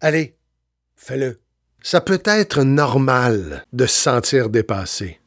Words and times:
Allez, 0.00 0.36
fais-le. 0.96 1.40
Ça 1.82 2.00
peut 2.00 2.22
être 2.24 2.62
normal 2.62 3.64
de 3.72 3.86
se 3.86 4.00
sentir 4.00 4.48
dépassé. 4.48 5.20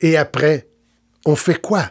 Et 0.00 0.16
après, 0.16 0.68
on 1.24 1.36
fait 1.36 1.60
quoi? 1.60 1.90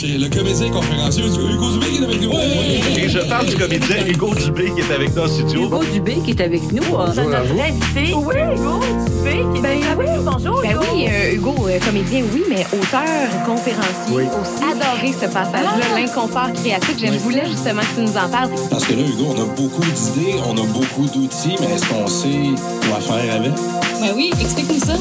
C'est 0.00 0.06
le 0.16 0.30
comédien 0.30 0.70
conférencier 0.70 1.24
Hugo 1.26 1.72
Dubé 1.72 1.86
qui 1.90 1.98
est 1.98 2.04
avec 2.04 2.22
nous. 2.22 2.32
Et 2.32 3.08
je 3.10 3.18
parle 3.28 3.46
du 3.46 3.54
comédien 3.56 4.06
Hugo 4.06 4.34
Dubé 4.34 4.72
qui 4.74 4.80
est 4.80 4.94
avec 4.94 5.14
nous 5.14 5.22
en 5.22 5.28
studio. 5.28 5.64
Hugo 5.66 5.80
Dubé 5.92 6.16
qui 6.24 6.30
est 6.30 6.40
avec 6.40 6.72
nous. 6.72 6.82
Bonjour 6.90 7.34
à 7.34 7.42
vous. 7.42 7.54
Oui, 7.54 8.02
Hugo 8.02 8.32
Dubé 8.32 9.44
qui 9.52 9.58
est 9.58 9.60
Ben 9.60 9.82
avec 9.92 9.98
oui. 9.98 10.04
nous. 10.16 10.22
Bonjour, 10.22 10.62
Ben 10.62 10.76
oui, 10.94 11.06
euh, 11.06 11.34
Hugo, 11.34 11.54
euh, 11.68 11.78
comédien, 11.84 12.22
oui, 12.32 12.44
mais 12.48 12.64
auteur, 12.72 13.44
conférencier 13.44 14.14
Oui. 14.14 14.22
aussi. 14.40 14.64
Adoré 14.64 15.12
ce 15.12 15.26
passage-là, 15.26 15.70
Ah. 15.94 16.00
l'inconfort 16.00 16.52
créatif. 16.54 16.96
Je 16.98 17.18
voulais 17.18 17.44
justement 17.50 17.82
que 17.82 17.94
tu 17.96 18.00
nous 18.00 18.16
en 18.16 18.28
parles. 18.30 18.48
Parce 18.70 18.84
que 18.86 18.94
là, 18.94 19.00
Hugo, 19.02 19.34
on 19.36 19.42
a 19.42 19.44
beaucoup 19.54 19.82
d'idées, 19.82 20.36
on 20.48 20.56
a 20.56 20.66
beaucoup 20.72 21.06
d'outils, 21.12 21.56
mais 21.60 21.74
est-ce 21.74 21.84
qu'on 21.86 22.06
sait 22.06 22.88
quoi 22.88 23.00
faire 23.00 23.34
avec? 23.34 23.52
Ben 24.00 24.12
oui, 24.16 24.30
explique-nous 24.40 24.80
ça. 24.80 24.94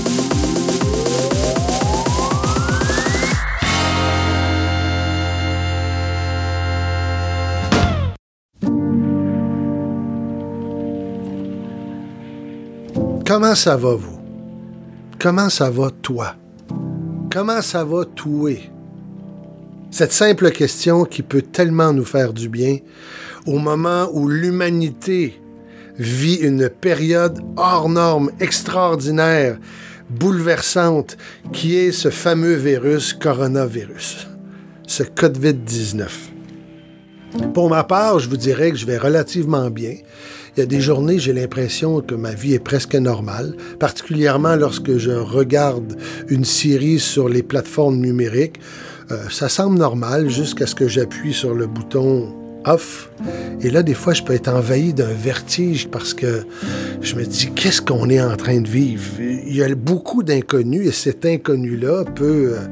Comment 13.29 13.53
ça 13.53 13.77
va, 13.77 13.93
vous? 13.93 14.19
Comment 15.19 15.49
ça 15.49 15.70
va, 15.70 15.91
toi? 16.01 16.33
Comment 17.31 17.61
ça 17.61 17.83
va, 17.83 18.03
toi? 18.03 18.53
Cette 19.91 20.13
simple 20.13 20.49
question 20.49 21.05
qui 21.05 21.21
peut 21.21 21.43
tellement 21.43 21.93
nous 21.93 22.05
faire 22.05 22.34
du 22.34 22.49
bien 22.49 22.79
au 23.45 23.59
moment 23.59 24.09
où 24.13 24.27
l'humanité 24.27 25.39
vit 25.99 26.37
une 26.37 26.70
période 26.70 27.39
hors 27.55 27.87
norme, 27.87 28.31
extraordinaire, 28.39 29.59
bouleversante, 30.09 31.15
qui 31.54 31.77
est 31.77 31.91
ce 31.91 32.09
fameux 32.09 32.55
virus 32.55 33.13
coronavirus, 33.13 34.27
ce 34.87 35.04
COVID-19. 35.04 36.07
Pour 37.54 37.70
ma 37.70 37.84
part, 37.84 38.17
je 38.17 38.27
vous 38.27 38.37
dirais 38.37 38.71
que 38.71 38.77
je 38.77 38.87
vais 38.87 38.98
relativement 38.98 39.70
bien. 39.70 39.98
Il 40.55 40.59
y 40.59 40.63
a 40.63 40.65
des 40.65 40.81
journées, 40.81 41.19
j'ai 41.19 41.33
l'impression 41.33 42.01
que 42.01 42.15
ma 42.15 42.33
vie 42.33 42.53
est 42.53 42.63
presque 42.63 42.95
normale, 42.95 43.55
particulièrement 43.79 44.55
lorsque 44.55 44.97
je 44.97 45.11
regarde 45.11 45.97
une 46.27 46.45
série 46.45 46.99
sur 46.99 47.29
les 47.29 47.43
plateformes 47.43 47.97
numériques. 47.97 48.59
Euh, 49.11 49.17
ça 49.29 49.49
semble 49.49 49.77
normal 49.77 50.29
jusqu'à 50.29 50.67
ce 50.67 50.75
que 50.75 50.87
j'appuie 50.87 51.33
sur 51.33 51.53
le 51.53 51.67
bouton 51.67 52.33
off. 52.65 53.09
Et 53.61 53.70
là, 53.70 53.83
des 53.83 53.93
fois, 53.93 54.13
je 54.13 54.23
peux 54.23 54.33
être 54.33 54.49
envahi 54.49 54.93
d'un 54.93 55.13
vertige 55.13 55.87
parce 55.87 56.13
que 56.13 56.43
je 57.01 57.15
me 57.15 57.23
dis, 57.23 57.51
qu'est-ce 57.55 57.81
qu'on 57.81 58.09
est 58.09 58.21
en 58.21 58.35
train 58.35 58.61
de 58.61 58.67
vivre? 58.67 59.03
Il 59.20 59.55
y 59.55 59.63
a 59.63 59.73
beaucoup 59.75 60.23
d'inconnus 60.23 60.87
et 60.87 60.91
cet 60.91 61.25
inconnu-là 61.25 62.05
peut... 62.15 62.53
euh, 62.55 62.67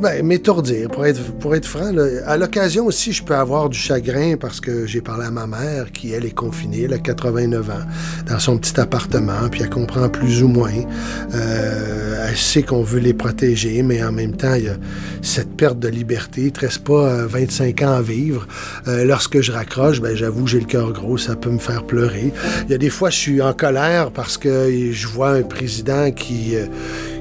ben, 0.00 0.24
m'étourdir, 0.24 0.88
pour 0.88 1.06
être, 1.06 1.20
pour 1.38 1.54
être 1.54 1.66
franc. 1.66 1.92
À 2.26 2.36
l'occasion 2.36 2.86
aussi, 2.86 3.12
je 3.12 3.22
peux 3.22 3.34
avoir 3.34 3.68
du 3.68 3.78
chagrin 3.78 4.36
parce 4.36 4.60
que 4.60 4.86
j'ai 4.86 5.00
parlé 5.00 5.26
à 5.26 5.30
ma 5.30 5.46
mère 5.46 5.90
qui, 5.92 6.12
elle, 6.12 6.24
est 6.24 6.34
confinée, 6.34 6.82
elle 6.82 6.92
a 6.92 6.98
89 6.98 7.70
ans, 7.70 7.72
dans 8.28 8.38
son 8.38 8.58
petit 8.58 8.78
appartement, 8.78 9.48
puis 9.50 9.62
elle 9.62 9.70
comprend 9.70 10.08
plus 10.08 10.42
ou 10.42 10.48
moins. 10.48 10.70
Euh, 11.34 12.26
elle 12.28 12.36
sait 12.36 12.62
qu'on 12.62 12.82
veut 12.82 13.00
les 13.00 13.14
protéger, 13.14 13.82
mais 13.82 14.02
en 14.02 14.12
même 14.12 14.36
temps, 14.36 14.54
il 14.54 14.64
y 14.64 14.68
a 14.68 14.76
cette 15.22 15.56
perte 15.56 15.78
de 15.78 15.88
liberté. 15.88 16.42
Il 16.42 16.52
te 16.52 16.60
reste 16.60 16.84
pas 16.84 17.08
euh, 17.08 17.26
25 17.26 17.82
ans 17.82 17.94
à 17.94 18.02
vivre. 18.02 18.46
Euh, 18.86 19.04
lorsque 19.04 19.40
je 19.40 19.52
raccroche, 19.52 20.00
ben, 20.00 20.14
j'avoue, 20.14 20.46
j'ai 20.46 20.60
le 20.60 20.66
cœur 20.66 20.92
gros, 20.92 21.18
ça 21.18 21.34
peut 21.34 21.50
me 21.50 21.58
faire 21.58 21.84
pleurer. 21.84 22.32
Il 22.66 22.70
y 22.70 22.74
a 22.74 22.78
des 22.78 22.90
fois, 22.90 23.10
je 23.10 23.18
suis 23.18 23.42
en 23.42 23.52
colère 23.52 24.10
parce 24.12 24.38
que 24.38 24.90
je 24.92 25.06
vois 25.08 25.30
un 25.30 25.42
président 25.42 26.10
qui... 26.12 26.56
euh, 26.56 26.66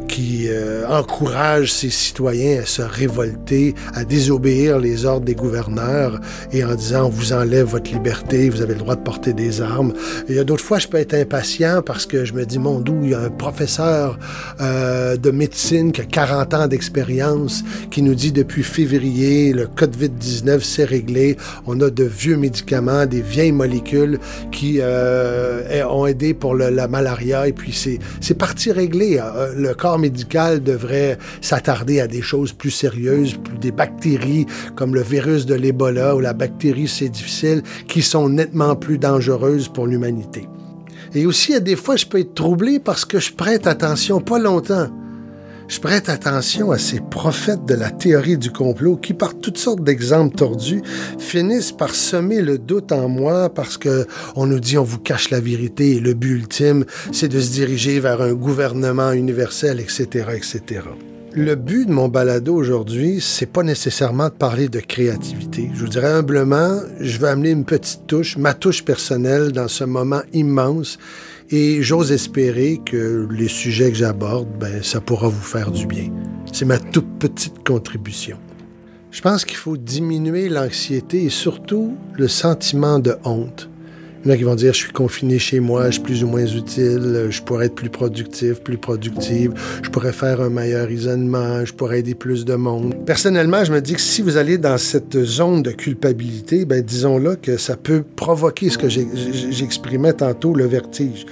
qui 0.07 0.47
euh, 0.49 0.87
encourage 0.87 1.71
ses 1.71 1.89
citoyens 1.89 2.61
à 2.61 2.65
se 2.65 2.81
révolter, 2.81 3.75
à 3.93 4.03
désobéir 4.03 4.79
les 4.79 5.05
ordres 5.05 5.25
des 5.25 5.35
gouverneurs 5.35 6.19
et 6.51 6.63
en 6.63 6.75
disant 6.75 7.05
on 7.05 7.09
vous 7.09 7.33
enlève 7.33 7.67
votre 7.67 7.91
liberté, 7.91 8.49
vous 8.49 8.61
avez 8.61 8.73
le 8.73 8.79
droit 8.79 8.95
de 8.95 9.01
porter 9.01 9.33
des 9.33 9.61
armes. 9.61 9.93
Il 10.29 10.35
y 10.35 10.39
a 10.39 10.43
d'autres 10.43 10.63
fois, 10.63 10.79
je 10.79 10.87
peux 10.87 10.97
être 10.97 11.13
impatient 11.13 11.81
parce 11.81 12.05
que 12.05 12.25
je 12.25 12.33
me 12.33 12.45
dis 12.45 12.59
mon 12.59 12.79
doux, 12.79 12.99
il 13.03 13.09
y 13.11 13.13
a 13.13 13.21
un 13.21 13.29
professeur 13.29 14.17
euh, 14.61 15.17
de 15.17 15.31
médecine 15.31 15.91
qui 15.91 16.01
a 16.01 16.05
40 16.05 16.53
ans 16.53 16.67
d'expérience 16.67 17.63
qui 17.91 18.01
nous 18.01 18.15
dit 18.15 18.31
depuis 18.31 18.63
février, 18.63 19.53
le 19.53 19.65
COVID-19 19.67 20.61
s'est 20.61 20.85
réglé, 20.85 21.37
on 21.65 21.79
a 21.81 21.89
de 21.89 22.03
vieux 22.03 22.37
médicaments, 22.37 23.05
des 23.05 23.21
vieilles 23.21 23.51
molécules 23.51 24.19
qui 24.51 24.77
euh, 24.81 25.85
ont 25.89 26.05
aidé 26.05 26.33
pour 26.33 26.55
la 26.55 26.87
malaria 26.87 27.47
et 27.47 27.53
puis 27.53 27.73
c'est 27.73 27.99
c'est 28.21 28.37
parti 28.37 28.71
réglé. 28.71 29.19
Euh, 29.21 29.53
Le 29.55 29.73
corps 29.73 29.96
médical 29.97 30.61
devrait 30.61 31.17
s'attarder 31.41 31.99
à 31.99 32.07
des 32.07 32.21
choses 32.21 32.53
plus 32.53 32.71
sérieuses, 32.71 33.35
des 33.59 33.71
bactéries 33.71 34.45
comme 34.75 34.93
le 34.93 35.01
virus 35.01 35.45
de 35.45 35.55
l'Ebola 35.55 36.15
ou 36.15 36.19
la 36.19 36.33
bactérie 36.33 36.87
c'est 36.87 37.09
difficile, 37.09 37.63
qui 37.87 38.01
sont 38.01 38.29
nettement 38.29 38.75
plus 38.75 38.97
dangereuses 38.97 39.67
pour 39.67 39.87
l'humanité. 39.87 40.47
Et 41.13 41.25
aussi, 41.25 41.53
à 41.53 41.59
des 41.59 41.75
fois, 41.75 41.95
je 41.95 42.05
peux 42.05 42.19
être 42.19 42.33
troublé 42.33 42.79
parce 42.79 43.05
que 43.05 43.19
je 43.19 43.33
prête 43.33 43.67
attention 43.67 44.19
pas 44.19 44.39
longtemps. 44.39 44.89
Je 45.67 45.81
prête 45.81 46.07
attention 46.07 46.71
à 46.71 46.77
ces 46.77 47.01
prophètes 47.01 47.65
de 47.65 47.73
la 47.73 47.91
théorie 47.91 48.37
du 48.37 48.51
complot 48.51 48.95
qui, 48.95 49.13
par 49.13 49.37
toutes 49.37 49.57
sortes 49.57 49.83
d'exemples 49.83 50.33
tordus, 50.33 50.81
finissent 51.19 51.73
par 51.73 51.93
semer 51.93 52.41
le 52.41 52.57
doute 52.57 52.93
en 52.93 53.09
moi 53.09 53.49
parce 53.49 53.77
que 53.77 54.07
on 54.37 54.45
nous 54.45 54.61
dit 54.61 54.77
on 54.77 54.83
vous 54.83 54.99
cache 54.99 55.29
la 55.29 55.41
vérité 55.41 55.97
et 55.97 55.99
le 55.99 56.13
but 56.13 56.35
ultime, 56.35 56.85
c'est 57.11 57.27
de 57.27 57.41
se 57.41 57.51
diriger 57.51 57.99
vers 57.99 58.21
un 58.21 58.33
gouvernement 58.33 59.11
universel, 59.11 59.81
etc., 59.81 60.27
etc. 60.35 60.83
Le 61.33 61.55
but 61.55 61.85
de 61.85 61.91
mon 61.91 62.07
balado 62.07 62.55
aujourd'hui, 62.55 63.19
c'est 63.19 63.45
pas 63.45 63.61
nécessairement 63.61 64.29
de 64.29 64.33
parler 64.33 64.69
de 64.69 64.79
créativité. 64.79 65.69
Je 65.73 65.81
vous 65.81 65.89
dirais 65.89 66.07
humblement, 66.07 66.79
je 67.01 67.17
vais 67.19 67.27
amener 67.27 67.51
une 67.51 67.65
petite 67.65 68.07
touche, 68.07 68.37
ma 68.37 68.53
touche 68.53 68.85
personnelle 68.85 69.51
dans 69.51 69.67
ce 69.67 69.83
moment 69.83 70.21
immense 70.31 70.97
et 71.49 71.81
j'ose 71.81 72.11
espérer 72.11 72.81
que 72.85 73.27
les 73.31 73.47
sujets 73.47 73.91
que 73.91 73.97
j'aborde, 73.97 74.49
ben, 74.59 74.83
ça 74.83 74.99
pourra 74.99 75.29
vous 75.29 75.41
faire 75.41 75.71
du 75.71 75.85
bien. 75.85 76.11
C'est 76.51 76.65
ma 76.65 76.79
toute 76.79 77.19
petite 77.19 77.65
contribution. 77.65 78.37
Je 79.11 79.21
pense 79.21 79.45
qu'il 79.45 79.57
faut 79.57 79.77
diminuer 79.77 80.49
l'anxiété 80.49 81.23
et 81.23 81.29
surtout 81.29 81.95
le 82.13 82.27
sentiment 82.27 82.99
de 82.99 83.15
honte. 83.23 83.69
Il 84.23 84.27
y 84.27 84.31
en 84.31 84.33
a 84.33 84.37
qui 84.37 84.43
vont 84.43 84.55
dire 84.55 84.73
je 84.73 84.79
suis 84.79 84.91
confiné 84.91 85.39
chez 85.39 85.59
moi, 85.59 85.87
je 85.87 85.93
suis 85.93 86.01
plus 86.01 86.23
ou 86.23 86.27
moins 86.27 86.45
utile, 86.45 87.27
je 87.29 87.41
pourrais 87.41 87.67
être 87.67 87.75
plus 87.75 87.89
productif, 87.89 88.61
plus 88.61 88.77
productive, 88.77 89.53
je 89.83 89.89
pourrais 89.89 90.11
faire 90.11 90.41
un 90.41 90.49
meilleur 90.49 90.89
isolement, 90.89 91.63
je 91.63 91.73
pourrais 91.73 91.99
aider 91.99 92.15
plus 92.15 92.43
de 92.45 92.55
monde. 92.55 92.95
Personnellement, 93.05 93.63
je 93.63 93.71
me 93.71 93.79
dis 93.79 93.93
que 93.93 94.01
si 94.01 94.21
vous 94.21 94.37
allez 94.37 94.57
dans 94.57 94.77
cette 94.77 95.23
zone 95.23 95.61
de 95.61 95.71
culpabilité, 95.71 96.65
ben 96.65 96.81
disons-là 96.81 97.35
que 97.35 97.57
ça 97.57 97.75
peut 97.75 98.03
provoquer 98.15 98.69
ce 98.69 98.77
que 98.77 98.89
j'exprimais 98.89 100.13
tantôt, 100.13 100.53
le 100.53 100.65
vertige. 100.65 101.25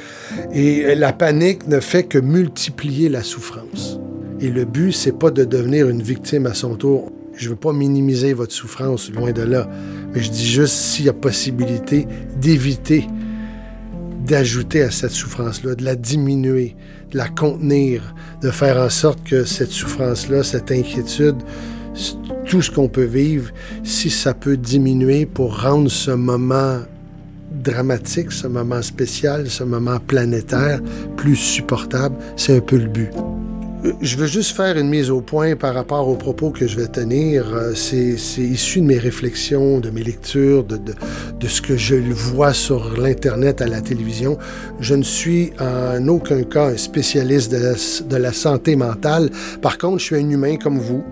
Et 0.54 0.96
la 0.96 1.14
panique 1.14 1.68
ne 1.68 1.80
fait 1.80 2.04
que 2.04 2.18
multiplier 2.18 3.10
la 3.10 3.24
souffrance. 3.24 4.00
Et 4.40 4.50
le 4.50 4.66
but, 4.66 4.92
c'est 4.92 5.18
pas 5.18 5.32
de 5.32 5.44
devenir 5.44 5.90
une 5.90 6.02
victime 6.02 6.46
à 6.46 6.54
son 6.54 6.76
tour. 6.76 7.12
Je 7.38 7.50
veux 7.50 7.56
pas 7.56 7.74
minimiser 7.74 8.34
votre 8.34 8.54
souffrance, 8.54 9.12
loin 9.12 9.32
de 9.32 9.42
là. 9.42 9.70
Je 10.16 10.30
dis 10.30 10.48
juste 10.48 10.74
s'il 10.74 11.06
y 11.06 11.10
a 11.10 11.14
possibilité 11.14 12.08
d'éviter 12.40 13.08
d'ajouter 14.26 14.82
à 14.82 14.92
cette 14.92 15.12
souffrance-là, 15.12 15.76
de 15.76 15.84
la 15.84 15.96
diminuer, 15.96 16.76
de 17.12 17.18
la 17.18 17.28
contenir, 17.28 18.16
de 18.42 18.50
faire 18.50 18.78
en 18.78 18.90
sorte 18.90 19.24
que 19.24 19.46
cette 19.46 19.70
souffrance-là, 19.70 20.44
cette 20.44 20.72
inquiétude, 20.72 21.38
tout 22.48 22.62
ce 22.62 22.72
qu'on 22.72 22.88
peut 22.88 23.06
vivre, 23.06 23.52
si 23.84 24.10
ça 24.10 24.34
peut 24.34 24.58
diminuer 24.58 25.26
pour 25.26 25.62
rendre 25.62 25.90
ce 25.90 26.12
moment 26.12 26.80
dramatique, 27.52 28.32
ce 28.32 28.48
moment 28.48 28.82
spécial, 28.82 29.50
ce 29.50 29.64
moment 29.64 30.00
planétaire 30.00 30.82
plus 31.16 31.36
supportable, 31.36 32.16
c'est 32.36 32.58
un 32.58 32.62
peu 32.62 32.78
le 32.78 32.88
but. 32.88 33.12
Je 34.02 34.18
veux 34.18 34.26
juste 34.26 34.56
faire 34.56 34.78
une 34.78 34.90
mise 34.90 35.12
au 35.12 35.22
point 35.22 35.56
par 35.56 35.76
rapport 35.76 36.08
aux 36.08 36.16
propos 36.16 36.50
que 36.50 36.66
je 36.66 36.76
vais 36.76 36.88
tenir. 36.88 37.54
Euh, 37.54 37.74
C'est 37.76 38.16
issu 38.42 38.82
de 38.82 38.86
mes 38.86 38.98
réflexions, 38.98 39.80
de 39.80 39.92
mes 39.92 40.02
lectures, 40.02 40.64
de, 40.64 41.48
ce 41.48 41.62
que 41.62 41.78
je 41.78 41.96
vois 41.96 42.54
sur 42.54 43.00
l'Internet, 43.00 43.62
à 43.62 43.68
la 43.68 43.82
télévision. 43.82 44.40
Je 44.80 44.96
ne 44.96 45.04
suis 45.04 45.52
en 45.60 46.08
aucun 46.08 46.44
cas 46.44 46.70
un 46.70 46.78
spécialiste 46.78 47.52
de 47.52 48.18
la, 48.18 48.34
santé 48.34 48.76
mentale. 48.76 49.30
Par 49.62 49.78
contre, 49.78 50.00
je 50.00 50.06
suis 50.06 50.16
un 50.16 50.30
humain 50.30 50.58
comme 50.58 50.80
vous 50.80 51.04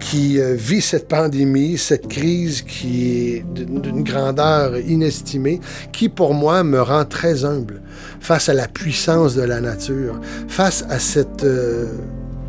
qui 0.00 0.40
euh, 0.40 0.54
vit 0.54 0.80
cette 0.80 1.08
pandémie, 1.08 1.76
cette 1.76 2.08
crise 2.08 2.62
qui 2.62 3.36
est 3.36 3.44
d'une 3.54 4.02
grandeur 4.02 4.78
inestimée, 4.78 5.60
qui 5.92 6.08
pour 6.08 6.32
moi 6.32 6.64
me 6.64 6.80
rend 6.80 7.04
très 7.04 7.44
humble 7.44 7.82
face 8.20 8.48
à 8.48 8.54
la 8.54 8.68
puissance 8.68 9.34
de 9.34 9.42
la 9.42 9.60
nature, 9.60 10.18
face 10.48 10.84
à 10.88 10.98
cette... 10.98 11.44
euh, 11.44 11.86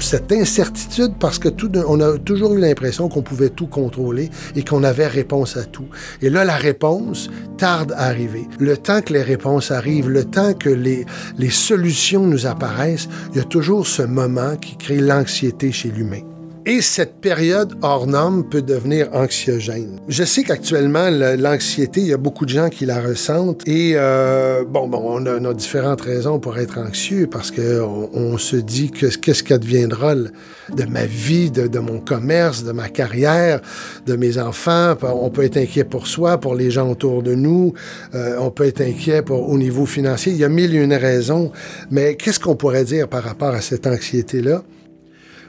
cette 0.04 0.32
incertitude 0.32 1.14
parce 1.20 1.40
que 1.40 1.50
tout, 1.50 1.72
on 1.88 2.00
a 2.00 2.18
toujours 2.18 2.54
eu 2.54 2.60
l'impression 2.60 3.10
qu'on 3.10 3.22
pouvait 3.22 3.50
tout 3.50 3.68
contrôler 3.68 4.30
et 4.56 4.64
qu'on 4.64 4.84
avait 4.84 5.08
réponse 5.08 5.58
à 5.58 5.64
tout. 5.64 5.88
Et 6.22 6.30
là, 6.30 6.46
la 6.46 6.56
réponse 6.56 7.30
tarde 7.58 7.94
à 7.94 8.06
arriver. 8.06 8.48
Le 8.60 8.78
temps 8.78 9.02
que 9.02 9.14
les 9.14 9.22
réponses 9.22 9.72
arrivent, 9.72 10.10
le 10.10 10.26
temps 10.26 10.54
que 10.54 10.70
les, 10.70 11.06
les 11.38 11.50
solutions 11.50 12.26
nous 12.26 12.46
apparaissent, 12.46 13.08
il 13.32 13.38
y 13.38 13.42
a 13.42 13.46
toujours 13.46 13.88
ce 13.88 14.04
moment 14.04 14.56
qui 14.58 14.78
crée 14.78 15.00
l'anxiété 15.00 15.72
chez 15.72 15.90
l'humain. 15.90 16.33
Et 16.66 16.80
cette 16.80 17.16
période 17.16 17.74
hors 17.82 18.08
norme 18.08 18.48
peut 18.48 18.62
devenir 18.62 19.10
anxiogène. 19.12 20.00
Je 20.08 20.24
sais 20.24 20.44
qu'actuellement, 20.44 21.10
l'anxiété, 21.10 22.00
il 22.00 22.08
y 22.08 22.14
a 22.14 22.18
beaucoup 22.18 22.46
de 22.46 22.52
gens 22.52 22.70
qui 22.70 22.86
la 22.86 23.02
ressentent. 23.02 23.68
Et 23.68 23.96
euh, 23.96 24.64
bon, 24.64 24.88
bon, 24.88 25.02
on 25.04 25.26
a, 25.26 25.42
on 25.42 25.52
différentes 25.52 26.00
raisons 26.00 26.40
pour 26.40 26.58
être 26.58 26.78
anxieux 26.78 27.28
parce 27.30 27.52
qu'on 27.52 28.10
on 28.14 28.38
se 28.38 28.56
dit 28.56 28.92
que 28.92 29.08
qu'est-ce 29.08 29.44
qu'adviendra 29.44 30.16
de 30.16 30.86
ma 30.86 31.06
vie, 31.06 31.52
de, 31.52 31.68
de, 31.68 31.80
mon 31.80 32.00
commerce, 32.00 32.64
de 32.64 32.72
ma 32.72 32.88
carrière, 32.88 33.60
de 34.06 34.16
mes 34.16 34.38
enfants. 34.38 34.96
On 35.02 35.30
peut 35.32 35.44
être 35.44 35.58
inquiet 35.58 35.84
pour 35.84 36.08
soi, 36.08 36.38
pour 36.38 36.56
les 36.56 36.72
gens 36.72 36.90
autour 36.90 37.24
de 37.24 37.36
nous. 37.36 37.74
Euh, 38.16 38.38
on 38.40 38.52
peut 38.52 38.66
être 38.66 38.80
inquiet 38.80 39.22
pour, 39.22 39.50
au 39.50 39.58
niveau 39.58 39.86
financier. 39.86 40.32
Il 40.32 40.38
y 40.38 40.46
a 40.46 40.50
mille 40.50 40.74
et 40.74 40.82
une 40.82 40.94
raisons. 40.94 41.52
Mais 41.92 42.16
qu'est-ce 42.16 42.40
qu'on 42.40 42.56
pourrait 42.56 42.86
dire 42.86 43.10
par 43.10 43.24
rapport 43.24 43.54
à 43.54 43.60
cette 43.60 43.86
anxiété-là? 43.86 44.64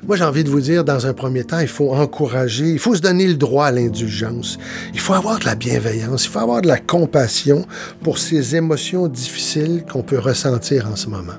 Moi, 0.07 0.17
j'ai 0.17 0.25
envie 0.25 0.45
de 0.45 0.51
vous 0.51 0.61
dire, 0.61 0.85
dans 0.85 1.07
un 1.07 1.15
premier 1.15 1.45
temps, 1.45 1.61
il 1.61 1.69
faut 1.69 1.93
encourager, 1.95 2.69
il 2.69 2.79
faut 2.79 2.95
se 2.95 3.01
donner 3.01 3.27
le 3.27 3.35
droit 3.35 3.67
à 3.67 3.71
l'indulgence. 3.71 4.59
Il 4.93 5.01
faut 5.01 5.15
avoir 5.15 5.39
de 5.39 5.47
la 5.47 5.55
bienveillance, 5.55 6.27
il 6.27 6.31
faut 6.31 6.41
avoir 6.41 6.61
de 6.61 6.69
la 6.69 6.79
compassion 6.79 7.65
pour 8.03 8.19
ces 8.19 8.55
émotions 8.55 9.09
difficiles 9.09 9.85
qu'on 9.91 10.03
peut 10.03 10.19
ressentir 10.19 10.89
en 10.91 10.97
ce 10.97 11.09
moment. 11.09 11.39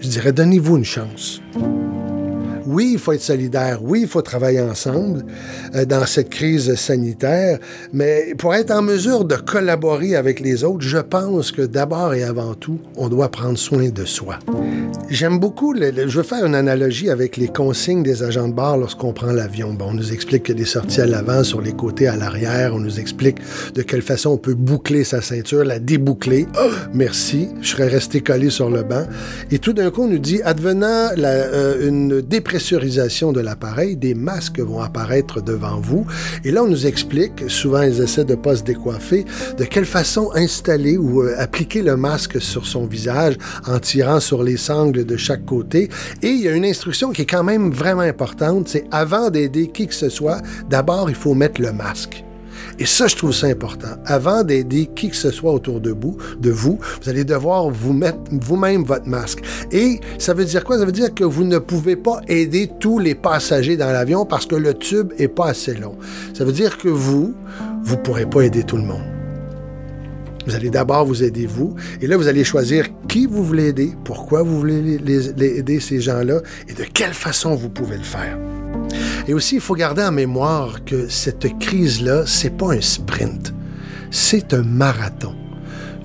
Je 0.00 0.08
dirais, 0.08 0.32
donnez-vous 0.32 0.78
une 0.78 0.84
chance. 0.84 1.42
Oui, 2.68 2.90
il 2.92 2.98
faut 2.98 3.12
être 3.12 3.22
solidaire. 3.22 3.80
Oui, 3.82 4.00
il 4.02 4.08
faut 4.08 4.20
travailler 4.20 4.60
ensemble 4.60 5.24
euh, 5.74 5.86
dans 5.86 6.04
cette 6.04 6.28
crise 6.28 6.74
sanitaire. 6.74 7.58
Mais 7.94 8.34
pour 8.36 8.54
être 8.54 8.70
en 8.70 8.82
mesure 8.82 9.24
de 9.24 9.36
collaborer 9.36 10.16
avec 10.16 10.40
les 10.40 10.64
autres, 10.64 10.82
je 10.82 10.98
pense 10.98 11.50
que 11.50 11.62
d'abord 11.62 12.12
et 12.12 12.24
avant 12.24 12.52
tout, 12.52 12.78
on 12.96 13.08
doit 13.08 13.30
prendre 13.30 13.56
soin 13.56 13.88
de 13.88 14.04
soi. 14.04 14.38
J'aime 15.08 15.38
beaucoup, 15.38 15.74
je 15.74 16.04
veux 16.04 16.22
faire 16.22 16.44
une 16.44 16.54
analogie 16.54 17.08
avec 17.08 17.38
les 17.38 17.48
consignes 17.48 18.02
des 18.02 18.22
agents 18.22 18.48
de 18.48 18.52
bord 18.52 18.76
lorsqu'on 18.76 19.14
prend 19.14 19.32
l'avion. 19.32 19.74
On 19.80 19.94
nous 19.94 20.12
explique 20.12 20.42
qu'il 20.42 20.56
y 20.56 20.58
a 20.58 20.60
des 20.60 20.68
sorties 20.68 21.00
à 21.00 21.06
l'avant, 21.06 21.44
sur 21.44 21.62
les 21.62 21.72
côtés, 21.72 22.06
à 22.06 22.16
l'arrière. 22.16 22.74
On 22.74 22.80
nous 22.80 23.00
explique 23.00 23.38
de 23.74 23.80
quelle 23.80 24.02
façon 24.02 24.32
on 24.32 24.36
peut 24.36 24.52
boucler 24.52 25.04
sa 25.04 25.22
ceinture, 25.22 25.64
la 25.64 25.78
déboucler. 25.78 26.46
Oh, 26.60 26.68
merci, 26.92 27.48
je 27.62 27.68
serais 27.70 27.88
resté 27.88 28.20
collé 28.20 28.50
sur 28.50 28.68
le 28.68 28.82
banc. 28.82 29.06
Et 29.50 29.58
tout 29.58 29.72
d'un 29.72 29.90
coup, 29.90 30.02
on 30.02 30.08
nous 30.08 30.18
dit, 30.18 30.42
advenant 30.42 31.08
euh, 31.16 31.88
une 31.88 32.20
dépression 32.20 32.57
de 32.58 33.40
l'appareil, 33.40 33.96
des 33.96 34.14
masques 34.14 34.60
vont 34.60 34.80
apparaître 34.80 35.40
devant 35.40 35.80
vous. 35.80 36.06
Et 36.44 36.50
là, 36.50 36.64
on 36.64 36.68
nous 36.68 36.86
explique, 36.86 37.48
souvent 37.48 37.82
ils 37.82 38.00
essaient 38.00 38.24
de 38.24 38.34
ne 38.34 38.40
pas 38.40 38.56
se 38.56 38.62
décoiffer, 38.62 39.24
de 39.56 39.64
quelle 39.64 39.84
façon 39.84 40.30
installer 40.34 40.96
ou 40.96 41.22
euh, 41.22 41.34
appliquer 41.38 41.82
le 41.82 41.96
masque 41.96 42.40
sur 42.40 42.66
son 42.66 42.86
visage 42.86 43.36
en 43.66 43.78
tirant 43.78 44.20
sur 44.20 44.42
les 44.42 44.56
sangles 44.56 45.04
de 45.04 45.16
chaque 45.16 45.44
côté. 45.44 45.88
Et 46.22 46.28
il 46.28 46.40
y 46.40 46.48
a 46.48 46.52
une 46.52 46.64
instruction 46.64 47.10
qui 47.12 47.22
est 47.22 47.26
quand 47.26 47.44
même 47.44 47.70
vraiment 47.70 48.02
importante, 48.02 48.68
c'est 48.68 48.84
avant 48.90 49.30
d'aider 49.30 49.68
qui 49.68 49.86
que 49.86 49.94
ce 49.94 50.08
soit, 50.08 50.42
d'abord 50.68 51.08
il 51.08 51.16
faut 51.16 51.34
mettre 51.34 51.60
le 51.60 51.72
masque. 51.72 52.24
Et 52.78 52.86
ça, 52.86 53.06
je 53.06 53.16
trouve 53.16 53.32
ça 53.32 53.48
important. 53.48 53.88
Avant 54.06 54.44
d'aider 54.44 54.88
qui 54.94 55.10
que 55.10 55.16
ce 55.16 55.30
soit 55.30 55.52
autour 55.52 55.80
de 55.80 55.90
vous, 55.90 56.16
de 56.40 56.50
vous, 56.50 56.78
vous 57.02 57.08
allez 57.08 57.24
devoir 57.24 57.70
vous 57.70 57.92
mettre 57.92 58.18
vous-même 58.30 58.84
votre 58.84 59.08
masque. 59.08 59.40
Et 59.72 60.00
ça 60.18 60.34
veut 60.34 60.44
dire 60.44 60.64
quoi? 60.64 60.78
Ça 60.78 60.84
veut 60.84 60.92
dire 60.92 61.12
que 61.12 61.24
vous 61.24 61.44
ne 61.44 61.58
pouvez 61.58 61.96
pas 61.96 62.20
aider 62.28 62.70
tous 62.78 62.98
les 62.98 63.14
passagers 63.14 63.76
dans 63.76 63.90
l'avion 63.90 64.24
parce 64.24 64.46
que 64.46 64.54
le 64.54 64.74
tube 64.74 65.12
est 65.18 65.28
pas 65.28 65.48
assez 65.48 65.74
long. 65.74 65.96
Ça 66.34 66.44
veut 66.44 66.52
dire 66.52 66.78
que 66.78 66.88
vous, 66.88 67.34
vous 67.82 67.96
ne 67.96 68.00
pourrez 68.00 68.26
pas 68.26 68.42
aider 68.42 68.62
tout 68.62 68.76
le 68.76 68.84
monde. 68.84 69.02
Vous 70.46 70.54
allez 70.54 70.70
d'abord 70.70 71.04
vous 71.04 71.22
aider 71.22 71.46
vous, 71.46 71.74
et 72.00 72.06
là, 72.06 72.16
vous 72.16 72.26
allez 72.26 72.42
choisir 72.42 72.86
qui 73.06 73.26
vous 73.26 73.44
voulez 73.44 73.66
aider, 73.66 73.92
pourquoi 74.04 74.42
vous 74.42 74.58
voulez 74.58 74.98
les, 74.98 75.28
aider 75.44 75.78
ces 75.78 76.00
gens-là, 76.00 76.40
et 76.68 76.72
de 76.72 76.84
quelle 76.84 77.12
façon 77.12 77.54
vous 77.54 77.68
pouvez 77.68 77.98
le 77.98 78.02
faire. 78.02 78.38
Et 79.26 79.34
aussi, 79.34 79.56
il 79.56 79.60
faut 79.60 79.74
garder 79.74 80.02
en 80.02 80.12
mémoire 80.12 80.84
que 80.84 81.08
cette 81.08 81.58
crise-là, 81.58 82.24
c'est 82.26 82.56
pas 82.56 82.72
un 82.72 82.80
sprint, 82.80 83.52
c'est 84.10 84.54
un 84.54 84.62
marathon. 84.62 85.34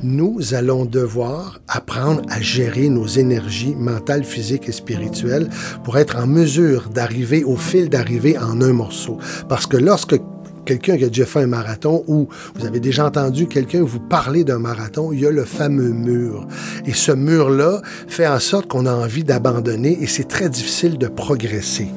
Nous 0.04 0.54
allons 0.54 0.84
devoir 0.84 1.62
apprendre 1.70 2.24
à 2.30 2.42
gérer 2.42 2.90
nos 2.90 3.08
énergies 3.08 3.74
mentales, 3.74 4.26
physiques 4.26 4.68
et 4.68 4.74
spirituelles 4.74 5.50
pour 5.86 5.98
être 5.98 6.18
en 6.18 6.28
mesure 6.28 6.90
d'arriver 6.90 7.46
au 7.46 7.56
fil 7.56 7.88
d'arriver 7.88 8.38
en 8.38 8.60
un 8.62 8.74
morceau. 8.74 9.18
Parce 9.48 9.66
que 9.66 9.78
lorsque 9.78 10.20
quelqu'un 10.66 10.98
qui 10.98 11.04
a 11.04 11.08
déjà 11.08 11.26
fait 11.26 11.42
un 11.42 11.48
marathon 11.48 12.04
ou 12.08 12.28
vous 12.56 12.66
avez 12.66 12.80
déjà 12.80 13.06
entendu 13.06 13.48
quelqu'un 13.48 13.84
vous 13.84 14.00
parler 14.00 14.44
d'un 14.44 14.60
marathon, 14.60 15.12
il 15.12 15.22
y 15.22 15.26
a 15.26 15.32
le 15.32 15.46
fameux 15.46 15.92
mur. 15.92 16.48
Et 16.86 16.94
ce 16.94 17.12
mur-là 17.12 17.82
fait 18.08 18.28
en 18.28 18.40
sorte 18.40 18.68
qu'on 18.68 18.86
a 18.86 18.94
envie 18.94 19.24
d'abandonner 19.24 19.98
et 20.02 20.08
c'est 20.08 20.28
très 20.28 20.50
difficile 20.50 20.98
de 20.98 21.08
progresser. 21.08 21.88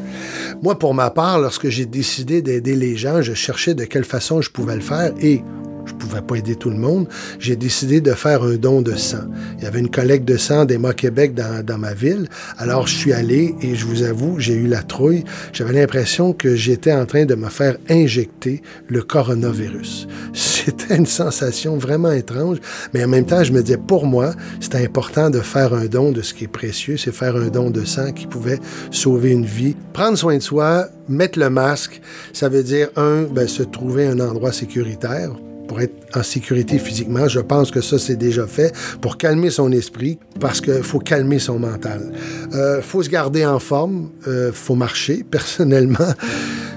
Moi, 0.62 0.78
pour 0.78 0.94
ma 0.94 1.10
part, 1.10 1.38
lorsque 1.38 1.68
j'ai 1.68 1.86
décidé 1.86 2.42
d'aider 2.42 2.76
les 2.76 2.96
gens, 2.96 3.22
je 3.22 3.34
cherchais 3.34 3.74
de 3.74 3.84
quelle 3.84 4.04
façon 4.04 4.40
je 4.40 4.50
pouvais 4.50 4.74
le 4.74 4.80
faire 4.80 5.12
et 5.20 5.42
je 5.86 5.92
ne 5.92 5.98
pouvais 5.98 6.20
pas 6.20 6.36
aider 6.36 6.56
tout 6.56 6.70
le 6.70 6.76
monde, 6.76 7.08
j'ai 7.38 7.56
décidé 7.56 8.00
de 8.00 8.12
faire 8.12 8.42
un 8.42 8.56
don 8.56 8.82
de 8.82 8.94
sang. 8.94 9.24
Il 9.58 9.64
y 9.64 9.66
avait 9.66 9.80
une 9.80 9.90
collecte 9.90 10.26
de 10.26 10.36
sang 10.36 10.64
d'Emma 10.64 10.92
Québec 10.92 11.34
dans, 11.34 11.78
ma 11.78 11.94
ville. 11.94 12.28
Alors, 12.58 12.86
je 12.86 12.96
suis 12.96 13.12
allé 13.12 13.54
et 13.60 13.74
je 13.74 13.86
vous 13.86 14.02
avoue, 14.02 14.38
j'ai 14.38 14.54
eu 14.54 14.66
la 14.66 14.82
trouille. 14.82 15.24
J'avais 15.52 15.72
l'impression 15.72 16.32
que 16.32 16.56
j'étais 16.56 16.92
en 16.92 17.06
train 17.06 17.24
de 17.24 17.34
me 17.34 17.48
faire 17.48 17.76
injecter 17.88 18.62
le 18.88 19.02
coronavirus. 19.02 20.08
C'était 20.32 20.96
une 20.96 21.06
sensation 21.06 21.76
vraiment 21.76 22.10
étrange, 22.10 22.58
mais 22.92 23.04
en 23.04 23.08
même 23.08 23.26
temps, 23.26 23.44
je 23.44 23.52
me 23.52 23.62
disais, 23.62 23.78
pour 23.78 24.04
moi, 24.06 24.32
c'était 24.58 24.84
important 24.84 25.30
de 25.30 25.38
faire 25.38 25.72
un 25.74 25.86
don 25.86 26.10
de 26.10 26.22
ce 26.22 26.34
qui 26.34 26.44
est 26.44 26.48
précieux, 26.48 26.96
c'est 26.96 27.12
faire 27.12 27.36
un 27.36 27.48
don 27.48 27.70
de 27.70 27.84
sang 27.84 28.10
qui 28.10 28.26
pouvait 28.26 28.58
sauver 28.90 29.30
une 29.30 29.46
vie. 29.46 29.76
Prendre 29.92 30.18
soin 30.18 30.36
de 30.36 30.42
soi, 30.42 30.88
mettre 31.08 31.38
le 31.38 31.50
masque, 31.50 32.00
ça 32.32 32.48
veut 32.48 32.64
dire, 32.64 32.88
un, 32.96 33.22
ben, 33.22 33.46
se 33.46 33.62
trouver 33.62 34.06
un 34.06 34.18
endroit 34.18 34.50
sécuritaire 34.50 35.30
pour 35.66 35.80
être 35.80 35.94
en 36.14 36.22
sécurité 36.22 36.78
physiquement. 36.78 37.28
Je 37.28 37.40
pense 37.40 37.70
que 37.70 37.80
ça, 37.80 37.98
c'est 37.98 38.16
déjà 38.16 38.46
fait 38.46 38.74
pour 39.00 39.16
calmer 39.16 39.50
son 39.50 39.72
esprit 39.72 40.18
parce 40.40 40.60
qu'il 40.60 40.82
faut 40.82 40.98
calmer 40.98 41.38
son 41.38 41.58
mental. 41.58 42.12
Il 42.50 42.56
euh, 42.56 42.82
faut 42.82 43.02
se 43.02 43.10
garder 43.10 43.44
en 43.44 43.58
forme, 43.58 44.10
il 44.26 44.32
euh, 44.32 44.52
faut 44.52 44.74
marcher. 44.74 45.24
Personnellement, 45.30 46.12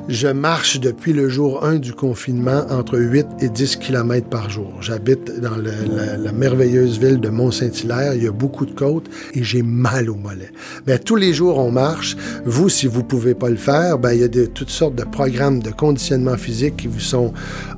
je 0.10 0.28
marche 0.28 0.80
depuis 0.80 1.14
le 1.14 1.30
jour 1.30 1.64
1 1.64 1.76
du 1.76 1.94
confinement 1.94 2.66
entre 2.72 2.98
8 2.98 3.28
et 3.42 3.50
10 3.50 3.76
km 3.78 4.28
par 4.28 4.50
jour. 4.50 4.74
J'habite 4.82 5.40
dans 5.40 5.56
la, 5.56 6.32
merveilleuse 6.32 7.00
ville 7.00 7.20
de 7.20 7.30
Mont-Saint-Hilaire. 7.30 8.16
Il 8.16 8.24
y 8.24 8.28
a 8.28 8.32
beaucoup 8.32 8.66
de 8.66 8.72
côtes 8.72 9.08
et 9.34 9.44
j'ai 9.44 9.62
mal 9.62 10.10
au 10.10 10.16
mollet. 10.16 10.52
Mais 10.88 10.98
tous 10.98 11.16
les 11.16 11.32
jours, 11.32 11.60
on 11.60 11.72
marche. 11.72 12.18
Vous, 12.44 12.70
si 12.70 12.88
vous 12.88 13.04
pouvez 13.04 13.36
pas 13.36 13.50
le 13.50 13.56
faire, 13.56 14.00
ben, 14.00 14.14
il 14.14 14.22
y 14.22 14.24
a 14.24 14.28
de, 14.28 14.46
toutes 14.46 14.72
sortes 14.72 14.96
de 14.96 15.04
programmes 15.04 15.62
de 15.62 15.70
conditionnement 15.70 16.38
physique 16.38 16.78
qui 16.78 16.88
vous 16.88 17.00
sont 17.00 17.32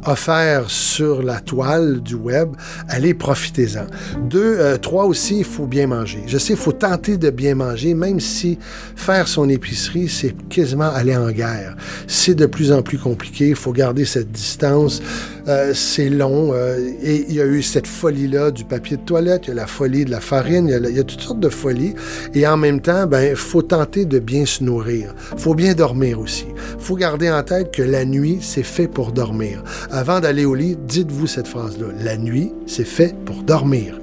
offerts 0.06 0.70
sur 0.70 1.24
la 1.24 1.42
toile 1.42 2.02
du 2.02 2.16
web. 2.16 2.52
Allez, 2.88 3.14
profitez-en. 3.14 3.88
Deux, 4.30 4.56
euh, 4.58 4.78
trois 4.78 5.06
aussi, 5.06 5.40
il 5.40 5.46
faut 5.46 5.68
bien 5.68 5.88
manger. 5.88 6.24
Je 6.28 6.38
sais, 6.38 6.54
il 6.54 6.60
faut 6.60 6.72
tenter 6.72 7.18
de 7.18 7.30
bien 7.30 7.56
manger, 7.56 7.94
même 7.94 8.22
si 8.22 8.58
faire 8.96 9.28
son 9.28 9.50
épicerie, 9.50 10.08
c'est 10.08 10.36
quasiment 10.48 10.90
aller 10.90 11.18
en 11.18 11.30
guerre 11.32 11.76
c'est 12.22 12.36
de 12.36 12.46
plus 12.46 12.72
en 12.72 12.84
plus 12.84 13.00
compliqué. 13.00 13.50
Il 13.50 13.56
faut 13.56 13.72
garder 13.72 14.06
cette 14.06 14.32
distance. 14.32 15.02
Euh, 15.48 15.74
c'est 15.74 16.10
long. 16.10 16.52
Euh, 16.54 16.78
et 17.02 17.26
il 17.28 17.36
y 17.36 17.42
a 17.42 17.46
eu 17.46 17.64
cette 17.64 17.88
folie-là 17.88 18.52
du 18.52 18.64
papier 18.64 18.98
de 18.98 19.02
toilette, 19.02 19.44
il 19.46 19.50
y 19.50 19.52
a 19.52 19.56
la 19.56 19.68
folie 19.68 20.06
de 20.06 20.12
la 20.12 20.20
farine, 20.20 20.68
il 20.68 20.72
y 20.72 20.74
a, 20.76 20.90
il 20.90 20.96
y 20.96 21.00
a 21.00 21.04
toutes 21.04 21.22
sortes 21.22 21.40
de 21.40 21.50
folies. 21.50 21.96
Et 22.36 22.46
en 22.46 22.58
même 22.58 22.80
temps, 22.80 23.08
ben, 23.08 23.36
faut 23.36 23.64
tenter 23.64 24.06
de 24.06 24.20
bien 24.20 24.46
se 24.46 24.64
nourrir. 24.64 25.16
Faut 25.38 25.56
bien 25.56 25.74
dormir 25.74 26.20
aussi. 26.20 26.46
Faut 26.78 26.96
garder 26.96 27.32
en 27.32 27.42
tête 27.42 27.72
que 27.74 27.82
la 27.82 28.06
nuit, 28.06 28.38
c'est 28.42 28.64
fait 28.64 28.88
pour 28.88 29.12
dormir. 29.12 29.64
Avant 29.90 30.20
d'aller 30.20 30.46
au 30.46 30.54
lit, 30.54 30.78
dites-vous 30.88 31.28
cette 31.28 31.48
phrase-là. 31.48 31.88
La 32.04 32.18
nuit, 32.18 32.52
c'est 32.68 32.86
fait 32.86 33.16
pour 33.26 33.42
dormir 33.44 34.01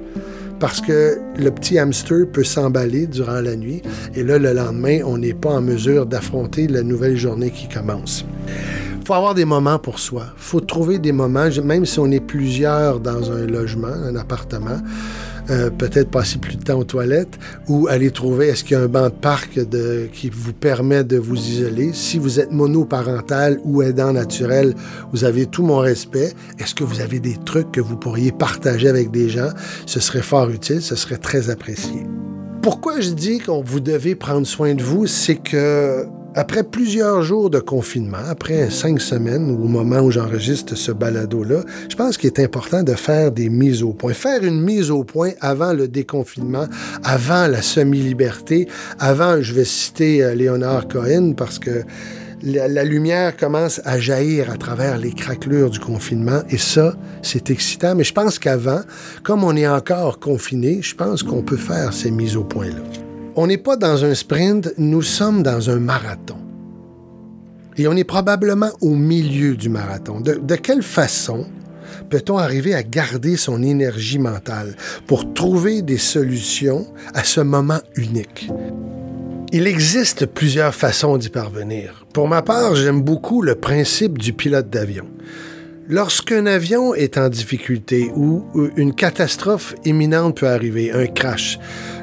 parce 0.59 0.81
que 0.81 1.17
le 1.37 1.51
petit 1.51 1.79
hamster 1.79 2.25
peut 2.31 2.43
s'emballer 2.43 3.07
durant 3.07 3.41
la 3.41 3.55
nuit 3.55 3.81
et 4.15 4.23
là, 4.23 4.37
le 4.37 4.53
lendemain, 4.53 4.99
on 5.05 5.17
n'est 5.17 5.33
pas 5.33 5.51
en 5.51 5.61
mesure 5.61 6.05
d'affronter 6.05 6.67
la 6.67 6.83
nouvelle 6.83 7.15
journée 7.15 7.51
qui 7.51 7.67
commence. 7.67 8.25
Il 8.99 9.05
faut 9.05 9.13
avoir 9.13 9.33
des 9.33 9.45
moments 9.45 9.79
pour 9.79 9.97
soi. 9.97 10.25
Il 10.37 10.41
faut 10.43 10.59
trouver 10.59 10.99
des 10.99 11.11
moments, 11.11 11.47
même 11.63 11.85
si 11.85 11.99
on 11.99 12.11
est 12.11 12.19
plusieurs 12.19 12.99
dans 12.99 13.31
un 13.31 13.47
logement, 13.47 13.87
un 13.87 14.15
appartement, 14.15 14.77
euh, 15.49 15.69
peut-être 15.69 16.09
passer 16.09 16.37
plus 16.37 16.57
de 16.57 16.63
temps 16.63 16.79
aux 16.79 16.83
toilettes 16.83 17.39
ou 17.67 17.87
aller 17.87 18.11
trouver 18.11 18.47
est-ce 18.47 18.63
qu'il 18.63 18.77
y 18.77 18.79
a 18.79 18.83
un 18.83 18.87
banc 18.87 19.05
de 19.05 19.13
parc 19.13 19.59
qui 20.13 20.29
vous 20.29 20.53
permet 20.53 21.03
de 21.03 21.17
vous 21.17 21.37
isoler? 21.37 21.91
Si 21.93 22.17
vous 22.17 22.39
êtes 22.39 22.51
monoparental 22.51 23.59
ou 23.63 23.81
aidant 23.81 24.13
naturel, 24.13 24.75
vous 25.11 25.23
avez 25.23 25.45
tout 25.45 25.63
mon 25.63 25.79
respect. 25.79 26.33
Est-ce 26.59 26.75
que 26.75 26.83
vous 26.83 27.01
avez 27.01 27.19
des 27.19 27.37
trucs 27.45 27.71
que 27.71 27.81
vous 27.81 27.97
pourriez 27.97 28.31
partager 28.31 28.87
avec 28.87 29.11
des 29.11 29.29
gens? 29.29 29.49
Ce 29.85 29.99
serait 29.99 30.21
fort 30.21 30.49
utile, 30.49 30.81
ce 30.81 30.95
serait 30.95 31.17
très 31.17 31.49
apprécié 31.49 32.05
Pourquoi 32.61 32.99
je 32.99 33.11
dis 33.11 33.39
qu'on 33.39 33.63
vous 33.63 33.79
devez 33.79 34.15
prendre 34.15 34.45
soin 34.45 34.75
de 34.75 34.83
vous, 34.83 35.07
c'est 35.07 35.35
que 35.35 36.05
après 36.35 36.63
plusieurs 36.63 37.23
jours 37.23 37.49
de 37.49 37.59
confinement, 37.59 38.17
après 38.27 38.69
cinq 38.69 39.01
semaines, 39.01 39.49
au 39.49 39.67
moment 39.67 39.99
où 39.99 40.11
j'enregistre 40.11 40.75
ce 40.75 40.91
balado-là, 40.91 41.63
je 41.89 41.95
pense 41.95 42.17
qu'il 42.17 42.27
est 42.27 42.39
important 42.39 42.83
de 42.83 42.93
faire 42.93 43.31
des 43.31 43.49
mises 43.49 43.81
au 43.81 43.93
point. 43.93 44.13
Faire 44.13 44.43
une 44.43 44.61
mise 44.61 44.91
au 44.91 45.03
point 45.03 45.31
avant 45.41 45.73
le 45.73 45.87
déconfinement, 45.87 46.67
avant 47.03 47.47
la 47.47 47.61
semi-liberté, 47.61 48.67
avant, 48.99 49.41
je 49.41 49.53
vais 49.53 49.65
citer 49.65 50.23
euh, 50.23 50.35
Léonard 50.35 50.87
Cohen 50.87 51.33
parce 51.35 51.57
que 51.57 51.83
la, 52.43 52.83
lumière 52.83 53.35
commence 53.35 53.81
à 53.83 53.99
jaillir 53.99 54.49
à 54.49 54.57
travers 54.57 54.97
les 54.97 55.11
craquelures 55.11 55.69
du 55.69 55.79
confinement 55.79 56.41
et 56.49 56.57
ça, 56.57 56.95
c'est 57.21 57.49
excitant. 57.49 57.95
Mais 57.95 58.03
je 58.03 58.13
pense 58.13 58.39
qu'avant, 58.39 58.81
comme 59.23 59.43
on 59.43 59.55
est 59.55 59.67
encore 59.67 60.19
confiné, 60.19 60.81
je 60.81 60.95
pense 60.95 61.23
qu'on 61.23 61.41
peut 61.41 61.57
faire 61.57 61.91
ces 61.91 62.11
mises 62.11 62.37
au 62.37 62.43
point-là. 62.43 63.08
On 63.41 63.47
n'est 63.47 63.57
pas 63.57 63.77
dans 63.77 64.03
un 64.03 64.15
sprint, 64.15 64.73
nous 64.77 65.01
sommes 65.01 65.43
dans 65.43 65.69
un 65.69 65.79
marathon. 65.79 66.35
Et 67.77 67.87
on 67.87 67.93
est 67.93 68.03
probablement 68.03 68.71
au 68.81 68.95
milieu 68.95 69.55
du 69.55 69.69
marathon. 69.69 70.19
De, 70.19 70.55
quelle 70.57 70.83
façon 70.83 71.45
peut-on 72.09 72.37
arriver 72.37 72.75
à 72.75 72.83
garder 72.83 73.37
son 73.37 73.63
énergie 73.63 74.19
mentale 74.19 74.75
pour 75.07 75.33
trouver 75.33 75.81
des 75.81 75.97
solutions 75.97 76.85
à 77.13 77.23
ce 77.23 77.39
moment 77.39 77.79
unique? 77.95 78.49
Il 79.53 79.67
existe 79.67 80.25
plusieurs 80.25 80.75
façons 80.75 81.15
d'y 81.15 81.29
parvenir. 81.29 82.05
Pour 82.13 82.27
ma 82.27 82.41
part, 82.41 82.75
j'aime 82.75 83.01
beaucoup 83.01 83.41
le 83.41 83.55
principe 83.55 84.17
du 84.17 84.33
pilote 84.33 84.69
d'avion. 84.69 85.05
Lorsqu'un 85.91 86.45
avion 86.45 86.93
est 86.93 87.17
en 87.17 87.29
difficulté 87.29 88.11
ou 88.15 88.43
une 88.77 88.93
catastrophe 88.93 89.73
imminente 89.85 90.37
peut 90.37 90.47
arriver, 90.47 90.91
un 90.91 91.07
crash, 91.07 91.57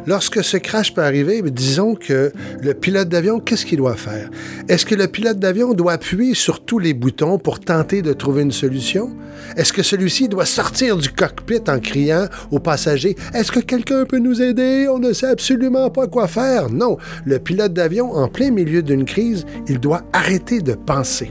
lorsque 0.09 0.43
ce 0.43 0.57
crash 0.57 0.93
peut 0.93 1.05
arriver, 1.05 1.41
ben, 1.41 1.53
disons 1.53 1.95
que 1.95 2.33
le 2.61 2.75
pilote 2.75 3.09
d'avion, 3.09 3.39
qu'est-ce 3.39 3.65
qu'il 3.65 3.77
doit 3.77 3.95
faire? 3.95 4.29
Est-ce 4.69 4.85
que 4.85 4.97
le 4.97 5.07
pilote 5.07 5.39
d'avion 5.39 5.73
doit 5.73 5.93
appuyer 5.93 6.35
sur 6.35 6.65
tous 6.65 6.81
les 6.81 6.95
boutons 6.95 7.39
pour 7.39 7.61
tenter 7.61 8.03
de 8.03 8.13
trouver 8.13 8.43
une 8.43 8.51
solution? 8.51 9.13
Est-ce 9.57 9.73
que 9.73 9.85
celui-ci 9.85 10.29
doit 10.29 10.47
sortir 10.47 10.97
du 10.97 11.11
cockpit 11.11 11.63
en 11.69 11.79
criant 11.79 12.27
aux 12.51 12.59
passagers 12.59 13.15
Est-ce 13.35 13.53
que 13.53 13.61
quelqu'un 13.61 14.05
peut 14.05 14.19
nous 14.19 14.43
aider? 14.43 14.89
On 14.91 14.99
ne 14.99 15.13
sait 15.13 15.29
absolument 15.29 15.91
pas 15.91 16.09
quoi 16.09 16.27
faire. 16.27 16.71
Non, 16.71 16.97
le 17.25 17.39
pilote 17.39 17.73
d'avion, 17.73 18.11
en 18.11 18.27
plein 18.27 18.51
milieu 18.51 18.83
d'une 18.83 19.05
crise, 19.05 19.47
il 19.69 19.79
doit 19.79 20.03
arrêter 20.13 20.61
de 20.61 20.75
penser. 20.75 21.31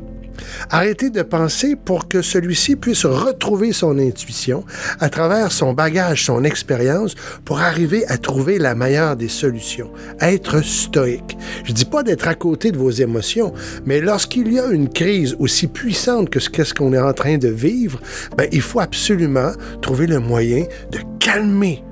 Arrêtez 0.69 1.09
de 1.09 1.21
penser 1.21 1.75
pour 1.75 2.07
que 2.07 2.21
celui-ci 2.21 2.75
puisse 2.75 3.05
retrouver 3.05 3.73
son 3.73 3.97
intuition 3.99 4.63
à 4.99 5.09
travers 5.09 5.51
son 5.51 5.73
bagage, 5.73 6.25
son 6.25 6.43
expérience, 6.43 7.15
pour 7.43 7.59
arriver 7.59 8.05
à 8.07 8.17
trouver 8.17 8.57
la 8.57 8.75
meilleure 8.75 9.15
des 9.15 9.29
solutions. 9.29 9.91
Être 10.19 10.63
stoïque. 10.63 11.37
Je 11.63 11.73
dis 11.73 11.85
pas 11.85 12.03
d'être 12.03 12.27
à 12.27 12.35
côté 12.35 12.71
de 12.71 12.77
vos 12.77 12.91
émotions, 12.91 13.53
mais 13.85 14.01
lorsqu'il 14.01 14.51
y 14.51 14.59
a 14.59 14.67
une 14.67 14.89
crise 14.89 15.35
aussi 15.39 15.67
puissante 15.67 16.29
que 16.29 16.39
ce 16.39 16.49
qu'est-ce 16.49 16.73
qu'on 16.73 16.93
est 16.93 16.99
en 16.99 17.13
train 17.13 17.37
de 17.37 17.47
vivre, 17.47 17.99
ben, 18.37 18.47
il 18.51 18.61
faut 18.61 18.79
absolument 18.79 19.51
trouver 19.81 20.07
le 20.07 20.19
moyen 20.19 20.65
de 20.91 20.99
calmer 21.19 21.83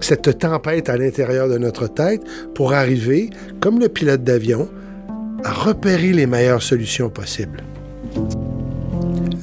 cette 0.00 0.38
tempête 0.38 0.90
à 0.90 0.98
l'intérieur 0.98 1.48
de 1.48 1.56
notre 1.56 1.86
tête 1.86 2.22
pour 2.54 2.74
arriver, 2.74 3.30
comme 3.60 3.78
le 3.78 3.88
pilote 3.88 4.22
d'avion, 4.22 4.68
à 5.44 5.52
repérer 5.52 6.12
les 6.12 6.26
meilleures 6.26 6.62
solutions 6.62 7.10
possibles. 7.10 7.62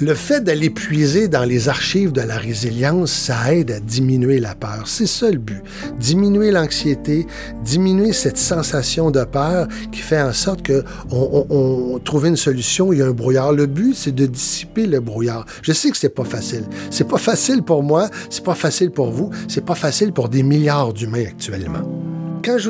Le 0.01 0.15
fait 0.15 0.43
d'aller 0.43 0.71
puiser 0.71 1.27
dans 1.27 1.43
les 1.43 1.69
archives 1.69 2.11
de 2.11 2.21
la 2.21 2.35
résilience, 2.35 3.11
ça 3.11 3.53
aide 3.53 3.69
à 3.69 3.79
diminuer 3.79 4.39
la 4.39 4.55
peur. 4.55 4.85
C'est 4.87 5.05
ça 5.05 5.29
le 5.29 5.37
but. 5.37 5.61
Diminuer 5.99 6.49
l'anxiété, 6.49 7.27
diminuer 7.63 8.11
cette 8.11 8.39
sensation 8.39 9.11
de 9.11 9.23
peur 9.23 9.67
qui 9.91 9.99
fait 9.99 10.19
en 10.19 10.33
sorte 10.33 10.63
que 10.63 10.83
on, 11.11 11.99
trouve 12.03 12.25
une 12.25 12.35
solution, 12.35 12.91
il 12.91 12.97
y 12.97 13.01
a 13.03 13.05
un 13.05 13.11
brouillard. 13.11 13.53
Le 13.53 13.67
but, 13.67 13.93
c'est 13.93 14.15
de 14.15 14.25
dissiper 14.25 14.87
le 14.87 15.01
brouillard. 15.01 15.45
Je 15.61 15.71
sais 15.71 15.91
que 15.91 15.97
c'est 15.97 16.09
pas 16.09 16.25
facile. 16.25 16.63
C'est 16.89 17.07
pas 17.07 17.19
facile 17.19 17.61
pour 17.61 17.83
moi, 17.83 18.09
c'est 18.31 18.43
pas 18.43 18.55
facile 18.55 18.89
pour 18.89 19.11
vous, 19.11 19.29
c'est 19.47 19.63
pas 19.63 19.75
facile 19.75 20.13
pour 20.13 20.29
des 20.29 20.41
milliards 20.41 20.93
d'humains 20.93 21.25
actuellement 21.27 21.83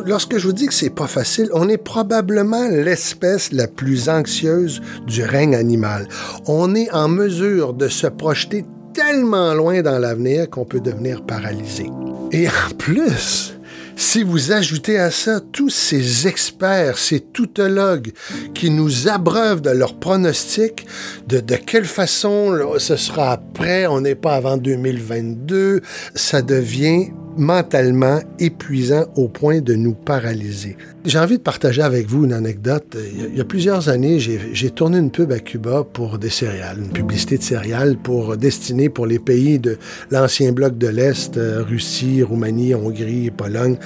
lorsque 0.05 0.37
je 0.37 0.47
vous 0.47 0.53
dis 0.53 0.67
que 0.67 0.73
c'est 0.73 0.89
pas 0.89 1.07
facile, 1.07 1.49
on 1.53 1.69
est 1.69 1.77
probablement 1.77 2.67
l'espèce 2.69 3.51
la 3.51 3.67
plus 3.67 4.09
anxieuse 4.09 4.81
du 5.07 5.23
règne 5.23 5.55
animal. 5.55 6.07
On 6.47 6.75
est 6.75 6.91
en 6.91 7.07
mesure 7.07 7.73
de 7.73 7.87
se 7.87 8.07
projeter 8.07 8.65
tellement 8.93 9.53
loin 9.53 9.81
dans 9.81 9.99
l'avenir 9.99 10.49
qu'on 10.49 10.65
peut 10.65 10.79
devenir 10.79 11.23
paralysé. 11.25 11.89
Et 12.31 12.47
en 12.47 12.75
plus, 12.77 13.53
si 13.95 14.23
vous 14.23 14.51
ajoutez 14.51 14.97
à 14.97 15.11
ça 15.11 15.39
tous 15.51 15.69
ces 15.69 16.27
experts, 16.27 16.97
ces 16.97 17.19
toutologues 17.19 18.11
qui 18.53 18.69
nous 18.69 19.07
abreuvent 19.07 19.61
de 19.61 19.69
leurs 19.69 19.99
pronostics, 19.99 20.87
de, 21.27 21.39
de 21.39 21.55
quelle 21.55 21.85
façon 21.85 22.57
ce 22.77 22.95
sera 22.95 23.33
après, 23.33 23.85
on 23.87 24.01
n'est 24.01 24.15
pas 24.15 24.35
avant 24.35 24.57
2022, 24.57 25.81
ça 26.15 26.41
devient 26.41 27.11
mentalement 27.37 28.19
épuisant 28.39 29.05
au 29.15 29.27
point 29.27 29.61
de 29.61 29.73
nous 29.73 29.93
paralyser. 29.93 30.77
J'ai 31.03 31.17
envie 31.17 31.37
de 31.37 31.43
partager 31.43 31.81
avec 31.81 32.07
vous 32.07 32.25
une 32.25 32.33
anecdote. 32.33 32.95
Il 33.31 33.35
y 33.35 33.41
a 33.41 33.43
plusieurs 33.43 33.89
années, 33.89 34.19
j'ai 34.19 34.69
tourné 34.69 34.99
une 34.99 35.09
pub 35.09 35.31
à 35.31 35.39
Cuba 35.39 35.83
pour 35.83 36.19
des 36.19 36.29
céréales, 36.29 36.77
une 36.77 36.91
publicité 36.91 37.37
de 37.39 37.43
céréales 37.43 37.97
pour 37.97 38.37
destinée 38.37 38.89
pour 38.89 39.07
les 39.07 39.17
pays 39.17 39.57
de 39.57 39.77
l'ancien 40.11 40.51
bloc 40.51 40.77
de 40.77 40.87
l'Est, 40.87 41.37
euh, 41.37 41.63
Russie, 41.63 42.21
Roumanie, 42.21 42.75
Hongrie, 42.75 43.31
Pologne. 43.31 43.77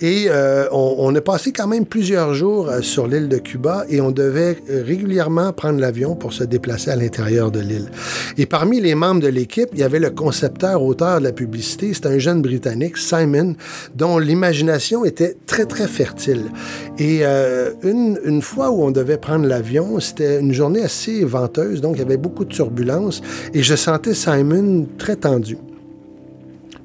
Et 0.00 0.26
euh, 0.28 0.66
on, 0.72 0.96
on, 0.98 1.14
a 1.14 1.20
passé 1.20 1.52
quand 1.52 1.66
même 1.66 1.86
plusieurs 1.86 2.34
jours 2.34 2.68
euh, 2.68 2.80
sur 2.80 3.06
l'île 3.06 3.28
de 3.28 3.38
Cuba 3.38 3.84
et 3.88 4.00
on 4.00 4.10
devait 4.10 4.56
régulièrement 4.68 5.52
prendre 5.52 5.78
l'avion 5.80 6.16
pour 6.16 6.32
se 6.32 6.44
déplacer 6.44 6.90
à 6.90 6.96
l'intérieur 6.96 7.50
de 7.50 7.60
l'île. 7.60 7.90
Et 8.38 8.46
parmi 8.46 8.80
les 8.80 8.94
membres 8.94 9.20
de 9.20 9.28
l'équipe, 9.28 9.68
il 9.72 9.78
y 9.78 9.82
avait 9.82 10.00
le 10.00 10.10
concepteur, 10.10 10.82
auteur 10.82 11.18
de 11.18 11.24
la 11.24 11.32
publicité. 11.32 11.94
C'était 11.94 12.08
un 12.08 12.18
jeune 12.18 12.42
Britannique, 12.42 12.85
Simon, 12.94 13.54
dont 13.94 14.18
l'imagination 14.18 15.04
était 15.04 15.36
très, 15.46 15.66
très 15.66 15.88
fertile. 15.88 16.50
Et 16.98 17.20
euh, 17.22 17.72
une, 17.82 18.18
une, 18.24 18.42
fois 18.42 18.70
où 18.70 18.82
on 18.82 18.90
devait 18.90 19.18
prendre 19.18 19.46
l'avion, 19.46 19.98
c'était 20.00 20.40
une 20.40 20.52
journée 20.52 20.82
assez 20.82 21.24
venteuse, 21.24 21.80
donc 21.80 21.96
il 21.96 21.98
y 22.00 22.02
avait 22.02 22.16
beaucoup 22.16 22.44
de 22.44 22.52
turbulences 22.52 23.22
et 23.52 23.62
je 23.62 23.74
sentais 23.74 24.14
Simon 24.14 24.86
très 24.98 25.16
tendu. 25.16 25.58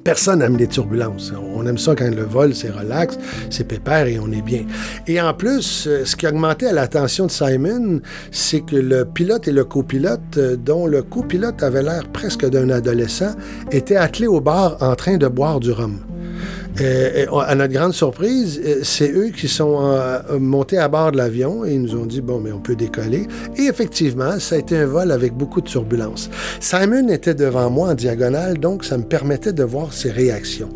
Personne 0.04 0.40
n'aime 0.40 0.56
les 0.56 0.66
turbulences. 0.66 1.32
On 1.54 1.64
aime 1.66 1.78
ça 1.78 1.94
quand 1.94 2.10
le 2.12 2.24
vol, 2.24 2.54
c'est 2.54 2.70
relax, 2.70 3.18
c'est 3.50 3.64
pépère 3.64 4.06
et 4.06 4.18
on 4.18 4.32
est 4.32 4.42
bien. 4.42 4.64
Et 5.06 5.20
en 5.20 5.32
plus, 5.32 5.86
euh, 5.86 6.04
ce 6.04 6.16
qui 6.16 6.26
augmentait 6.26 6.72
l'attention 6.72 7.26
de 7.26 7.30
Simon, 7.30 8.00
c'est 8.32 8.60
que 8.60 8.76
le 8.76 9.04
pilote 9.04 9.46
et 9.46 9.52
le 9.52 9.64
copilote, 9.64 10.20
euh, 10.38 10.56
dont 10.56 10.86
le 10.86 11.02
copilote 11.02 11.62
avait 11.62 11.82
l'air 11.82 12.08
presque 12.12 12.48
d'un 12.48 12.70
adolescent, 12.70 13.34
étaient 13.70 13.96
attelés 13.96 14.26
au 14.26 14.40
bar 14.40 14.76
en 14.80 14.96
train 14.96 15.18
de 15.18 15.28
boire 15.28 15.60
du 15.60 15.70
rhum. 15.70 16.00
Et, 16.80 17.26
à 17.46 17.54
notre 17.54 17.72
grande 17.72 17.92
surprise, 17.92 18.60
euh, 18.64 18.80
c'est 18.82 19.12
eux 19.12 19.28
qui 19.28 19.46
sont 19.46 19.78
euh, 19.82 20.38
montés 20.38 20.78
à 20.78 20.88
bord 20.88 21.12
de 21.12 21.18
l'avion 21.18 21.64
et 21.64 21.74
ils 21.74 21.82
nous 21.82 21.96
ont 21.96 22.06
dit 22.06 22.20
bon, 22.20 22.40
mais 22.40 22.50
on 22.52 22.60
peut 22.60 22.76
décoller. 22.76 23.28
Et 23.56 23.64
effectivement, 23.64 24.38
ça 24.38 24.54
a 24.54 24.58
été 24.58 24.76
un 24.78 24.86
vol 24.86 25.10
avec 25.12 25.34
beaucoup 25.34 25.60
de 25.60 25.68
turbulences. 25.68 26.30
Simon 26.60 27.08
était 27.08 27.34
devant 27.34 27.68
moi 27.68 27.90
en 27.90 27.94
diagonale, 27.94 28.58
donc 28.58 28.84
ça 28.84 28.96
me 28.96 29.04
permettait 29.04 29.52
de 29.52 29.64
voir 29.64 29.92
ses 29.92 30.10
réactions. 30.10 30.70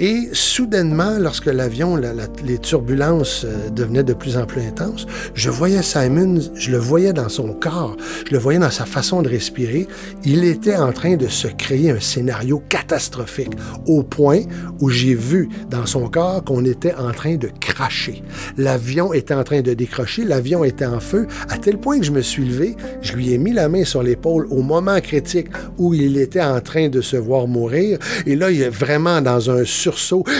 Et 0.00 0.28
soudainement, 0.32 1.18
lorsque 1.20 1.46
l'avion, 1.46 1.96
les 1.96 2.58
turbulences 2.58 3.44
euh, 3.44 3.70
devenaient 3.70 4.02
de 4.02 4.12
plus 4.12 4.36
en 4.36 4.44
plus 4.44 4.62
intenses, 4.62 5.06
je 5.34 5.50
voyais 5.50 5.82
Simon, 5.82 6.40
je 6.54 6.72
le 6.72 6.78
voyais 6.78 7.12
dans 7.12 7.28
son 7.28 7.52
corps, 7.52 7.96
je 8.26 8.32
le 8.32 8.38
voyais 8.38 8.58
dans 8.58 8.72
sa 8.72 8.86
façon 8.86 9.22
de 9.22 9.28
respirer. 9.28 9.86
Il 10.24 10.42
était 10.44 10.76
en 10.76 10.92
train 10.92 11.16
de 11.16 11.28
se 11.28 11.46
créer 11.46 11.92
un 11.92 12.00
scénario 12.00 12.60
catastrophique, 12.68 13.52
au 13.86 14.02
point 14.02 14.40
où 14.80 14.90
j'ai 14.90 15.14
vu 15.14 15.48
dans 15.70 15.86
son 15.86 16.08
corps 16.08 16.42
qu'on 16.42 16.64
était 16.64 16.94
en 16.94 17.12
train 17.12 17.36
de 17.36 17.50
cracher. 17.60 18.24
L'avion 18.56 19.12
était 19.12 19.34
en 19.34 19.44
train 19.44 19.62
de 19.62 19.74
décrocher, 19.74 20.24
l'avion 20.24 20.64
était 20.64 20.86
en 20.86 20.98
feu, 20.98 21.28
à 21.48 21.56
tel 21.56 21.78
point 21.78 22.00
que 22.00 22.04
je 22.06 22.12
me 22.12 22.20
suis 22.20 22.44
levé, 22.44 22.76
je 23.00 23.12
lui 23.12 23.32
ai 23.32 23.38
mis 23.38 23.52
la 23.52 23.68
main 23.68 23.84
sur 23.84 24.02
l'épaule 24.02 24.48
au 24.50 24.62
moment 24.62 25.00
critique 25.00 25.48
où 25.78 25.94
il 25.94 26.16
était 26.16 26.42
en 26.42 26.60
train 26.60 26.88
de 26.88 27.00
se 27.00 27.16
voir 27.16 27.46
mourir. 27.46 27.98
Et 28.26 28.34
là, 28.34 28.50
il 28.50 28.60
est 28.60 28.68
vraiment 28.68 29.20
dans 29.20 29.50
un 29.50 29.64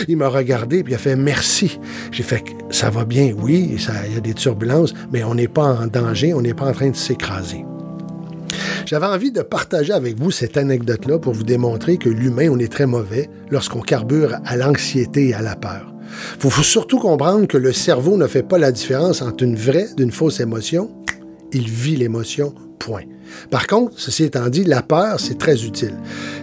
Il 0.09 0.17
m'a 0.17 0.29
regardé 0.29 0.83
puis 0.83 0.95
a 0.95 0.99
fait 0.99 1.17
merci. 1.17 1.79
J'ai 2.11 2.23
fait 2.23 2.45
ça 2.71 2.91
va 2.91 3.05
bien, 3.05 3.35
oui, 3.39 3.77
il 3.77 4.15
y 4.15 4.17
a 4.17 4.21
des 4.21 4.35
turbulences, 4.35 4.95
mais 5.13 5.25
on 5.25 5.35
n'est 5.35 5.49
pas 5.49 5.75
en 5.75 5.87
danger, 5.87 6.35
on 6.35 6.41
n'est 6.41 6.55
pas 6.55 6.67
en 6.67 6.73
train 6.73 6.91
de 6.91 6.97
s'écraser. 6.97 7.65
J'avais 8.87 9.07
envie 9.07 9.33
de 9.33 9.43
partager 9.43 9.93
avec 9.93 10.19
vous 10.19 10.31
cette 10.31 10.57
anecdote-là 10.57 11.19
pour 11.19 11.33
vous 11.33 11.43
démontrer 11.43 11.97
que 11.97 12.11
l'humain, 12.11 12.49
on 12.51 12.59
est 12.59 12.71
très 12.71 12.87
mauvais 12.87 13.31
lorsqu'on 13.51 13.81
carbure 13.81 14.37
à 14.45 14.57
l'anxiété 14.57 15.29
et 15.29 15.35
à 15.35 15.43
la 15.43 15.57
peur. 15.57 15.95
Il 16.35 16.51
faut 16.51 16.63
surtout 16.63 16.99
comprendre 16.99 17.47
que 17.47 17.57
le 17.57 17.73
cerveau 17.73 18.17
ne 18.17 18.27
fait 18.27 18.43
pas 18.43 18.59
la 18.59 18.73
différence 18.73 19.23
entre 19.23 19.45
une 19.45 19.57
vraie 19.57 19.89
d'une 19.97 20.13
fausse 20.13 20.41
émotion. 20.41 20.91
Il 21.53 21.69
vit 21.69 21.97
l'émotion, 21.97 22.55
point. 22.79 23.05
Par 23.51 23.67
contre, 23.67 23.95
ceci 23.97 24.25
étant 24.25 24.49
dit, 24.49 24.65
la 24.65 24.83
peur, 24.83 25.21
c'est 25.21 25.39
très 25.39 25.65
utile. 25.65 25.95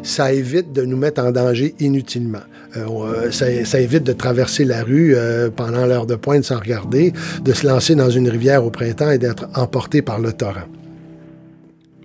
Ça 0.03 0.31
évite 0.33 0.73
de 0.73 0.83
nous 0.83 0.97
mettre 0.97 1.23
en 1.23 1.31
danger 1.31 1.75
inutilement. 1.79 2.39
Euh, 2.77 3.31
ça, 3.31 3.45
ça, 3.65 3.79
évite 3.79 4.03
de 4.03 4.13
traverser 4.13 4.63
la 4.63 4.83
rue 4.83 5.13
euh, 5.15 5.49
pendant 5.53 5.85
l'heure 5.85 6.05
de 6.05 6.15
pointe 6.15 6.43
sans 6.43 6.59
regarder, 6.59 7.13
de 7.43 7.53
se 7.53 7.67
lancer 7.67 7.95
dans 7.95 8.09
une 8.09 8.29
rivière 8.29 8.65
au 8.65 8.69
printemps 8.69 9.11
et 9.11 9.17
d'être 9.17 9.47
emporté 9.55 10.01
par 10.01 10.19
le 10.19 10.31
torrent. 10.31 10.67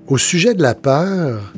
Au 0.08 0.18
sujet 0.18 0.54
de 0.54 0.62
la 0.62 0.74
peur, 0.74 1.52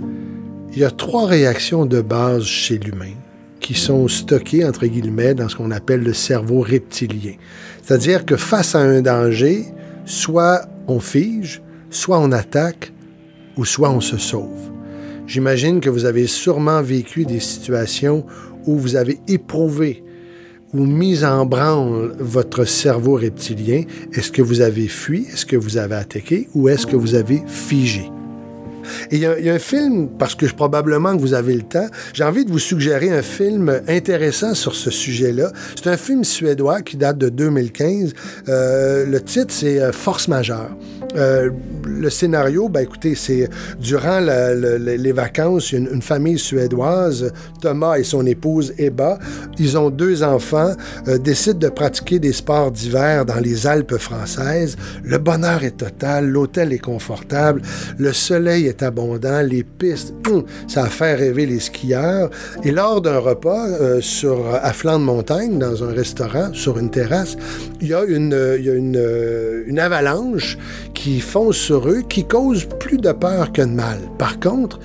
il 0.73 0.79
y 0.79 0.85
a 0.85 0.91
trois 0.91 1.27
réactions 1.27 1.87
de 1.87 2.01
base 2.01 2.45
chez 2.45 2.79
l'humain 2.79 3.15
qui 3.61 3.75
sont 3.75 4.09
stockées, 4.09 4.65
entre 4.65 4.87
guillemets, 4.87 5.35
dans 5.35 5.49
ce 5.49 5.57
qu'on 5.57 5.71
appelle 5.71 6.03
le 6.03 6.15
cerveau 6.15 6.61
reptilien. 6.61 7.35
C'est-à-dire 7.83 8.25
que 8.25 8.37
face 8.37 8.75
à 8.75 8.81
un 8.81 9.03
danger, 9.03 9.67
soit 10.05 10.63
on 10.87 11.01
fige, 11.01 11.63
soit 11.91 12.19
on 12.19 12.33
attaque, 12.33 12.93
ou 13.59 13.67
soit 13.67 13.91
on 13.91 14.01
se 14.01 14.17
sauve. 14.17 14.71
J'imagine 15.27 15.81
que 15.81 15.91
vous 15.91 16.07
avez 16.07 16.27
sûrement 16.27 16.81
vécu 16.81 17.27
des 17.27 17.41
situations 17.41 18.25
où 18.65 18.79
vous 18.79 18.97
avez 18.97 19.19
éprouvé 19.29 20.03
ou 20.73 20.85
mis 20.85 21.25
en 21.25 21.45
branle 21.45 22.15
votre 22.19 22.65
cerveau 22.65 23.15
reptilien. 23.15 23.83
Est-ce 24.13 24.33
que 24.33 24.43
vous 24.43 24.63
avez 24.63 24.89
fui? 24.89 25.27
Est-ce 25.31 25.45
que 25.45 25.57
vous 25.57 25.77
avez 25.77 25.97
attaqué? 25.97 26.49
Ou 26.55 26.69
est-ce 26.69 26.87
que 26.87 26.97
vous 26.97 27.15
avez 27.15 27.43
figé? 27.47 28.11
Et 29.11 29.17
il 29.17 29.21
y, 29.21 29.51
a 29.51 29.55
un 29.55 29.59
film, 29.59 30.09
parce 30.19 30.35
que 30.35 30.47
probablement 30.47 31.17
que 31.17 31.21
vous 31.21 31.35
avez 31.35 31.55
le 31.55 31.63
temps, 31.63 31.87
j'ai 32.13 32.25
envie 32.25 32.45
de 32.45 32.51
vous 32.51 32.59
suggérer 32.59 33.11
un 33.11 33.23
film 33.23 33.81
intéressant 33.89 34.55
sur 34.55 34.75
ce 34.75 34.91
sujet-là. 34.91 35.53
C'est 35.77 35.89
un 35.89 35.97
film 35.97 36.25
suédois 36.25 36.83
qui 36.83 36.97
date 36.97 37.19
de 37.19 37.29
2015. 37.29 38.13
Euh, 38.49 39.07
le 39.07 39.21
titre, 39.21 39.53
c'est 39.53 39.81
euh, 39.81 39.93
Force 39.93 40.29
majeure. 40.29 40.71
Euh, 41.17 41.51
le 41.87 42.11
scénario, 42.11 42.69
ben 42.69 42.81
écoutez, 42.81 43.15
c'est 43.15 43.49
durant 43.81 44.21
les 44.21 45.13
vacances, 45.13 45.73
une, 45.73 46.03
famille 46.03 46.39
suédoise, 46.39 47.33
Thomas 47.61 47.97
et 47.97 48.05
son 48.05 48.27
épouse 48.27 48.75
Eba, 48.79 49.19
ils 49.59 49.79
ont 49.79 49.91
deux 49.91 50.23
enfants, 50.23 50.75
décident 51.07 51.59
de 51.59 51.69
pratiquer 51.69 52.19
des 52.19 52.33
sports 52.33 52.71
d'hiver 52.71 53.25
dans 53.25 53.41
les 53.41 53.67
Alpes 53.67 53.97
françaises. 53.97 54.77
Le 55.03 55.19
bonheur 55.19 55.65
est 55.65 55.79
total, 55.79 56.29
l'hôtel 56.29 56.73
est 56.73 56.79
confortable, 56.79 57.63
le 57.97 58.13
soleil 58.13 58.67
est 58.67 58.78
abondant, 58.83 59.41
les 59.43 59.65
pistes, 59.65 60.15
hum, 60.31 60.45
ça 60.67 60.85
a 60.85 60.89
fait 60.89 61.15
rêver 61.15 61.47
les 61.47 61.61
skieurs. 61.61 62.31
Et 62.65 62.71
lors 62.71 63.01
d'un 63.01 63.19
repas 63.19 63.67
euh, 63.69 64.01
sur, 64.01 64.47
à 64.55 64.73
flanc 64.73 64.99
de 64.99 65.05
montagne, 65.05 65.59
dans 65.59 65.85
un 65.85 65.93
restaurant, 65.93 66.53
sur 66.53 66.79
une 66.79 66.91
terrasse, 66.91 67.37
il 67.81 67.89
y 67.89 67.95
a 67.95 68.05
une, 68.05 68.35
euh, 68.35 69.65
une 69.67 69.79
avalanche 69.79 70.59
qui 70.95 71.21
fonce 71.21 71.57
sur 71.57 71.89
eux, 71.89 72.03
qui 72.09 72.25
cause 72.25 72.67
plus 72.79 72.99
de 72.99 73.13
peur 73.13 73.53
que 73.53 73.63
de 73.63 73.67
mal. 73.67 73.99
Par 74.19 74.41
contre, 74.41 74.79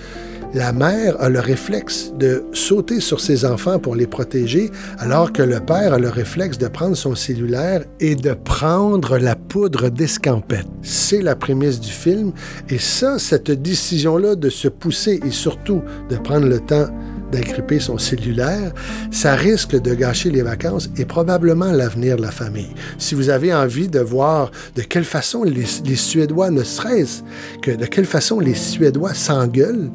la 0.54 0.72
mère 0.72 1.20
a 1.20 1.30
le 1.30 1.40
réflexe 1.40 2.14
de 2.20 2.44
sauter 2.54 3.00
sur 3.00 3.20
ses 3.20 3.46
enfants 3.46 3.80
pour 3.80 3.96
les 3.96 4.08
protéger, 4.08 4.70
alors 5.00 5.34
que 5.34 5.42
le 5.42 5.60
père 5.60 5.94
a 5.94 6.00
le 6.00 6.10
réflexe 6.10 6.58
de 6.58 6.68
prendre 6.68 6.96
son 6.96 7.16
cellulaire 7.16 7.84
et 8.00 8.16
de 8.16 8.34
prendre 8.34 9.18
la 9.18 9.36
poudre 9.36 9.90
d'escampette. 9.90 10.68
C'est 10.82 11.22
la 11.22 11.36
prémisse 11.36 11.80
du 11.80 11.92
film, 11.92 12.34
et 12.70 12.78
ça, 12.78 13.18
cette 13.18 13.52
décision-là 13.52 14.36
de 14.36 14.50
se 14.50 14.68
pousser 14.68 15.20
et 15.26 15.32
surtout 15.32 15.82
de 16.10 16.18
prendre 16.18 16.48
le 16.48 16.60
temps 16.60 16.88
d'agripper 17.32 17.80
son 17.80 17.98
cellulaire, 17.98 18.72
ça 19.10 19.34
risque 19.34 19.82
de 19.82 19.96
gâcher 19.96 20.30
les 20.30 20.44
vacances 20.44 20.90
et 20.98 21.06
probablement 21.06 21.72
l'avenir 21.72 22.18
de 22.18 22.22
la 22.22 22.32
famille. 22.32 22.74
Si 23.00 23.16
vous 23.16 23.30
avez 23.30 23.52
envie 23.54 23.88
de 23.88 24.00
voir 24.00 24.52
de 24.76 24.84
quelle 24.84 25.04
façon 25.04 25.44
les, 25.44 25.66
Suédois 25.96 26.52
ne 26.52 26.64
stressent, 26.64 27.24
que 27.64 27.72
de 27.72 27.86
quelle 27.88 28.06
façon 28.06 28.40
les 28.40 28.54
Suédois 28.54 29.16
s'engueulent, 29.16 29.90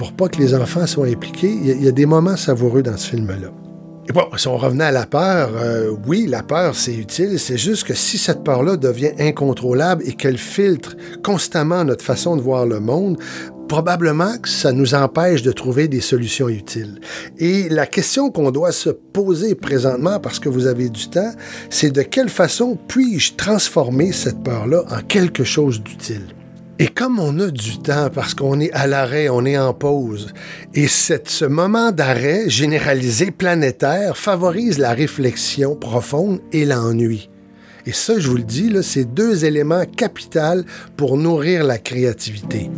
pour 0.00 0.14
pas 0.14 0.28
que 0.28 0.38
les 0.38 0.54
enfants 0.54 0.86
soient 0.86 1.08
impliqués, 1.08 1.52
il 1.62 1.84
y, 1.84 1.86
a 1.86 1.92
des 1.92 2.06
moments 2.06 2.34
savoureux 2.34 2.82
dans 2.82 2.96
ce 2.96 3.10
film-là. 3.10 3.48
Et 4.08 4.12
bon, 4.14 4.24
si 4.38 4.48
on 4.48 4.56
revenait 4.56 4.84
à 4.84 4.90
la 4.92 5.04
peur, 5.04 5.50
euh, 5.56 5.94
oui, 6.06 6.24
la 6.26 6.42
peur, 6.42 6.74
c'est 6.74 6.94
utile. 6.94 7.38
C'est 7.38 7.58
juste 7.58 7.84
que 7.84 7.92
si 7.92 8.16
cette 8.16 8.42
peur-là 8.42 8.78
devient 8.78 9.12
incontrôlable 9.18 10.02
et 10.06 10.14
qu'elle 10.14 10.38
filtre 10.38 10.96
constamment 11.22 11.84
notre 11.84 12.02
façon 12.02 12.34
de 12.34 12.40
voir 12.40 12.64
le 12.64 12.80
monde, 12.80 13.18
probablement 13.68 14.38
que 14.38 14.48
ça 14.48 14.72
nous 14.72 14.94
empêche 14.94 15.42
de 15.42 15.52
trouver 15.52 15.86
des 15.86 16.00
solutions 16.00 16.48
utiles. 16.48 16.98
Et 17.36 17.68
la 17.68 17.86
question 17.86 18.30
qu'on 18.30 18.50
doit 18.50 18.72
se 18.72 18.88
poser 18.88 19.54
présentement, 19.54 20.18
parce 20.18 20.38
que 20.38 20.48
vous 20.48 20.66
avez 20.66 20.88
du 20.88 21.10
temps, 21.10 21.32
c'est 21.68 21.90
de 21.90 22.00
quelle 22.00 22.30
façon 22.30 22.78
puis-je 22.88 23.34
transformer 23.34 24.12
cette 24.12 24.42
peur-là 24.42 24.82
en 24.90 25.02
quelque 25.02 25.44
chose 25.44 25.82
d'utile? 25.82 26.39
Et 26.80 26.88
comme 26.88 27.18
on 27.18 27.38
a 27.40 27.50
du 27.50 27.78
temps, 27.78 28.08
parce 28.08 28.32
qu'on 28.32 28.58
est 28.58 28.72
à 28.72 28.86
l'arrêt, 28.86 29.28
on 29.28 29.44
est 29.44 29.58
en 29.58 29.74
pause, 29.74 30.32
et 30.72 30.88
ce 30.88 31.44
moment 31.44 31.92
d'arrêt 31.92 32.48
généralisé 32.48 33.30
planétaire 33.30 34.16
favorise 34.16 34.78
la 34.78 34.94
réflexion 34.94 35.76
profonde 35.76 36.40
et 36.52 36.64
l'ennui. 36.64 37.28
Et 37.84 37.92
ça, 37.92 38.18
je 38.18 38.26
vous 38.30 38.38
le 38.38 38.44
dis, 38.44 38.72
c'est 38.82 39.12
deux 39.12 39.44
éléments 39.44 39.84
capitaux 39.84 40.64
pour 40.96 41.18
nourrir 41.18 41.64
la 41.64 41.76
créativité. 41.76 42.70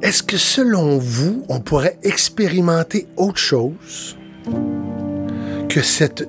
Est-ce 0.00 0.22
que 0.22 0.36
selon 0.36 0.96
vous, 0.98 1.44
on 1.48 1.58
pourrait 1.58 1.98
expérimenter 2.04 3.08
autre 3.16 3.38
chose 3.38 4.16
que 5.68 5.82
cette 5.82 6.28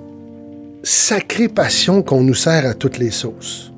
sacrée 0.81 1.47
passion 1.47 2.01
qu'on 2.01 2.23
nous 2.23 2.33
sert 2.33 2.65
à 2.65 2.73
toutes 2.73 2.97
les 2.97 3.11
sauces? 3.11 3.71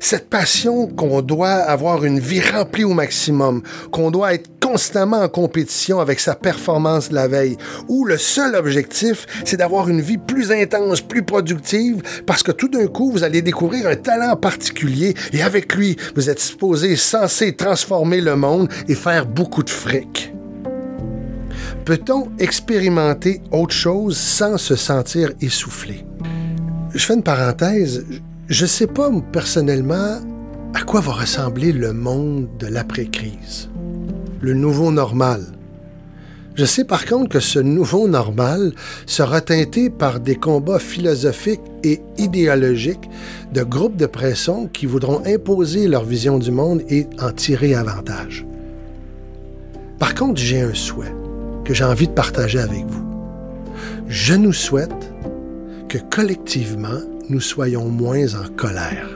Cette 0.00 0.28
passion 0.28 0.86
qu'on 0.86 1.22
doit 1.22 1.48
avoir 1.48 2.04
une 2.04 2.20
vie 2.20 2.40
remplie 2.40 2.84
au 2.84 2.94
maximum, 2.94 3.62
qu'on 3.90 4.10
doit 4.10 4.34
être 4.34 4.50
constamment 4.60 5.20
en 5.20 5.28
compétition 5.28 6.00
avec 6.00 6.18
sa 6.20 6.34
performance 6.34 7.08
de 7.08 7.14
la 7.14 7.28
veille, 7.28 7.56
où 7.88 8.04
le 8.04 8.18
seul 8.18 8.54
objectif, 8.56 9.26
c'est 9.44 9.56
d'avoir 9.56 9.88
une 9.88 10.00
vie 10.00 10.18
plus 10.18 10.50
intense, 10.50 11.00
plus 11.00 11.22
productive, 11.22 12.02
parce 12.26 12.42
que 12.42 12.52
tout 12.52 12.68
d'un 12.68 12.86
coup, 12.86 13.10
vous 13.12 13.24
allez 13.24 13.42
découvrir 13.42 13.86
un 13.86 13.96
talent 13.96 14.36
particulier 14.36 15.14
et 15.32 15.42
avec 15.42 15.74
lui, 15.74 15.96
vous 16.14 16.28
êtes 16.28 16.40
supposé, 16.40 16.96
censé 16.96 17.54
transformer 17.54 18.20
le 18.20 18.36
monde 18.36 18.68
et 18.88 18.94
faire 18.94 19.26
beaucoup 19.26 19.62
de 19.62 19.70
fric. 19.70 20.32
Peut-on 21.84 22.32
expérimenter 22.40 23.42
autre 23.52 23.74
chose 23.74 24.16
sans 24.16 24.58
se 24.58 24.74
sentir 24.74 25.30
essoufflé? 25.40 26.04
Je 26.92 26.98
fais 26.98 27.14
une 27.14 27.22
parenthèse. 27.22 28.04
Je 28.48 28.62
ne 28.62 28.68
sais 28.68 28.86
pas 28.86 29.10
personnellement 29.32 30.20
à 30.72 30.82
quoi 30.82 31.00
va 31.00 31.14
ressembler 31.14 31.72
le 31.72 31.92
monde 31.92 32.46
de 32.60 32.68
l'après-crise, 32.68 33.68
le 34.40 34.54
nouveau 34.54 34.92
normal. 34.92 35.42
Je 36.54 36.64
sais 36.64 36.84
par 36.84 37.06
contre 37.06 37.28
que 37.28 37.40
ce 37.40 37.58
nouveau 37.58 38.06
normal 38.06 38.72
sera 39.04 39.40
teinté 39.40 39.90
par 39.90 40.20
des 40.20 40.36
combats 40.36 40.78
philosophiques 40.78 41.60
et 41.82 42.00
idéologiques 42.18 43.10
de 43.52 43.64
groupes 43.64 43.96
de 43.96 44.06
pression 44.06 44.68
qui 44.68 44.86
voudront 44.86 45.22
imposer 45.26 45.88
leur 45.88 46.04
vision 46.04 46.38
du 46.38 46.52
monde 46.52 46.82
et 46.88 47.08
en 47.20 47.32
tirer 47.32 47.74
avantage. 47.74 48.46
Par 49.98 50.14
contre, 50.14 50.40
j'ai 50.40 50.60
un 50.60 50.74
souhait 50.74 51.14
que 51.64 51.74
j'ai 51.74 51.84
envie 51.84 52.06
de 52.06 52.12
partager 52.12 52.60
avec 52.60 52.86
vous. 52.86 53.04
Je 54.06 54.34
nous 54.34 54.52
souhaite 54.52 55.12
que 55.88 55.98
collectivement, 55.98 57.00
nous 57.28 57.40
soyons 57.40 57.86
moins 57.86 58.34
en 58.34 58.48
colère. 58.56 59.08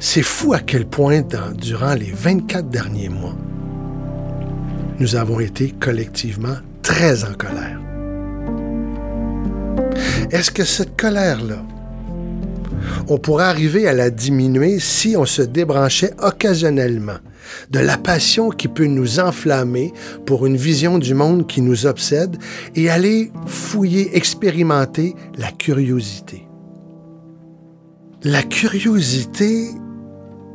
C'est 0.00 0.22
fou 0.22 0.52
à 0.52 0.60
quel 0.60 0.86
point, 0.86 1.22
durant 1.56 1.94
les 1.94 2.10
24 2.10 2.68
derniers 2.68 3.08
mois, 3.08 3.36
nous 4.98 5.16
avons 5.16 5.40
été 5.40 5.70
collectivement 5.70 6.56
très 6.82 7.24
en 7.24 7.34
colère. 7.34 7.78
Est-ce 10.30 10.50
que 10.50 10.64
cette 10.64 10.96
colère-là, 10.96 11.62
on 13.08 13.18
pourrait 13.18 13.44
arriver 13.44 13.86
à 13.86 13.92
la 13.92 14.10
diminuer 14.10 14.78
si 14.80 15.16
on 15.16 15.24
se 15.24 15.42
débranchait 15.42 16.12
occasionnellement 16.18 17.18
de 17.70 17.78
la 17.78 17.96
passion 17.96 18.50
qui 18.50 18.68
peut 18.68 18.86
nous 18.86 19.20
enflammer 19.20 19.92
pour 20.24 20.46
une 20.46 20.56
vision 20.56 20.98
du 20.98 21.14
monde 21.14 21.46
qui 21.46 21.62
nous 21.62 21.86
obsède 21.86 22.36
et 22.74 22.90
aller 22.90 23.32
fouiller, 23.46 24.16
expérimenter 24.16 25.14
la 25.38 25.50
curiosité. 25.52 26.46
La 28.22 28.42
curiosité, 28.42 29.68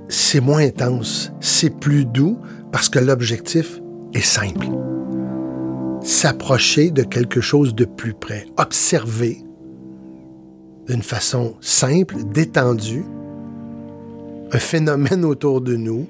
c'est 0.10 0.42
moins 0.42 0.62
intense, 0.66 1.32
c'est 1.40 1.80
plus 1.80 2.06
doux 2.06 2.38
parce 2.72 2.90
que 2.90 3.00
l'objectif 3.00 3.80
est 4.14 4.26
simple. 4.26 4.68
S'approcher 6.04 6.90
de 6.90 7.04
quelque 7.04 7.42
chose 7.42 7.76
de 7.76 7.86
plus 7.86 8.14
près, 8.14 8.46
observer 8.58 9.38
d'une 10.88 11.04
façon 11.04 11.56
simple, 11.62 12.16
détendue, 12.34 13.06
un 14.52 14.60
phénomène 14.60 15.24
autour 15.24 15.62
de 15.62 15.76
nous, 15.76 16.08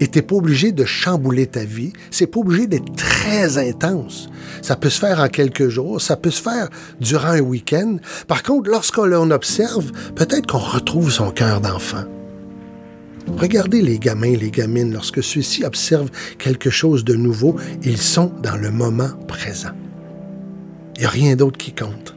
et 0.00 0.08
t'es 0.08 0.22
pas 0.22 0.36
obligé 0.36 0.72
de 0.72 0.84
chambouler 0.84 1.46
ta 1.46 1.64
vie. 1.64 1.92
C'est 2.10 2.26
pas 2.26 2.40
obligé 2.40 2.66
d'être 2.66 2.94
très 2.96 3.58
intense. 3.58 4.28
Ça 4.62 4.76
peut 4.76 4.90
se 4.90 5.00
faire 5.00 5.20
en 5.20 5.28
quelques 5.28 5.68
jours, 5.68 6.00
ça 6.00 6.16
peut 6.16 6.30
se 6.30 6.42
faire 6.42 6.68
durant 7.00 7.28
un 7.28 7.40
week-end. 7.40 7.96
Par 8.28 8.42
contre, 8.42 8.70
lorsqu'on 8.70 9.30
observe, 9.30 9.92
peut-être 10.14 10.46
qu'on 10.46 10.58
retrouve 10.58 11.10
son 11.10 11.30
cœur 11.30 11.60
d'enfant. 11.60 12.04
Regardez 13.38 13.82
les 13.82 13.98
gamins 13.98 14.28
et 14.28 14.36
les 14.36 14.50
gamines, 14.50 14.92
lorsque 14.92 15.22
ceux-ci 15.22 15.64
observent 15.64 16.10
quelque 16.38 16.70
chose 16.70 17.04
de 17.04 17.14
nouveau, 17.14 17.56
ils 17.82 17.98
sont 17.98 18.32
dans 18.42 18.56
le 18.56 18.70
moment 18.70 19.10
présent. 19.26 19.72
Il 20.96 21.00
n'y 21.00 21.06
a 21.06 21.10
rien 21.10 21.36
d'autre 21.36 21.58
qui 21.58 21.72
compte. 21.72 22.14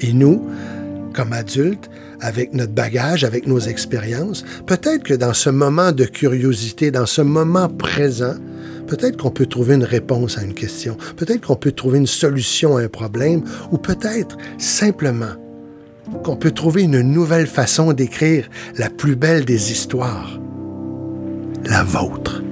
Et 0.00 0.12
nous, 0.12 0.46
comme 1.14 1.32
adultes, 1.32 1.90
avec 2.20 2.54
notre 2.54 2.72
bagage, 2.72 3.24
avec 3.24 3.46
nos 3.46 3.60
expériences, 3.60 4.44
peut-être 4.66 5.02
que 5.02 5.14
dans 5.14 5.34
ce 5.34 5.50
moment 5.50 5.92
de 5.92 6.04
curiosité, 6.04 6.90
dans 6.90 7.06
ce 7.06 7.22
moment 7.22 7.68
présent, 7.68 8.34
peut-être 8.86 9.16
qu'on 9.16 9.30
peut 9.30 9.46
trouver 9.46 9.74
une 9.74 9.84
réponse 9.84 10.38
à 10.38 10.42
une 10.42 10.54
question, 10.54 10.96
peut-être 11.16 11.46
qu'on 11.46 11.56
peut 11.56 11.72
trouver 11.72 11.98
une 11.98 12.06
solution 12.06 12.76
à 12.76 12.82
un 12.82 12.88
problème, 12.88 13.42
ou 13.70 13.78
peut-être 13.78 14.36
simplement 14.58 15.34
qu'on 16.24 16.36
peut 16.36 16.50
trouver 16.50 16.82
une 16.82 17.00
nouvelle 17.00 17.46
façon 17.46 17.92
d'écrire 17.92 18.48
la 18.76 18.90
plus 18.90 19.16
belle 19.16 19.44
des 19.44 19.72
histoires, 19.72 20.40
la 21.64 21.84
vôtre. 21.84 22.42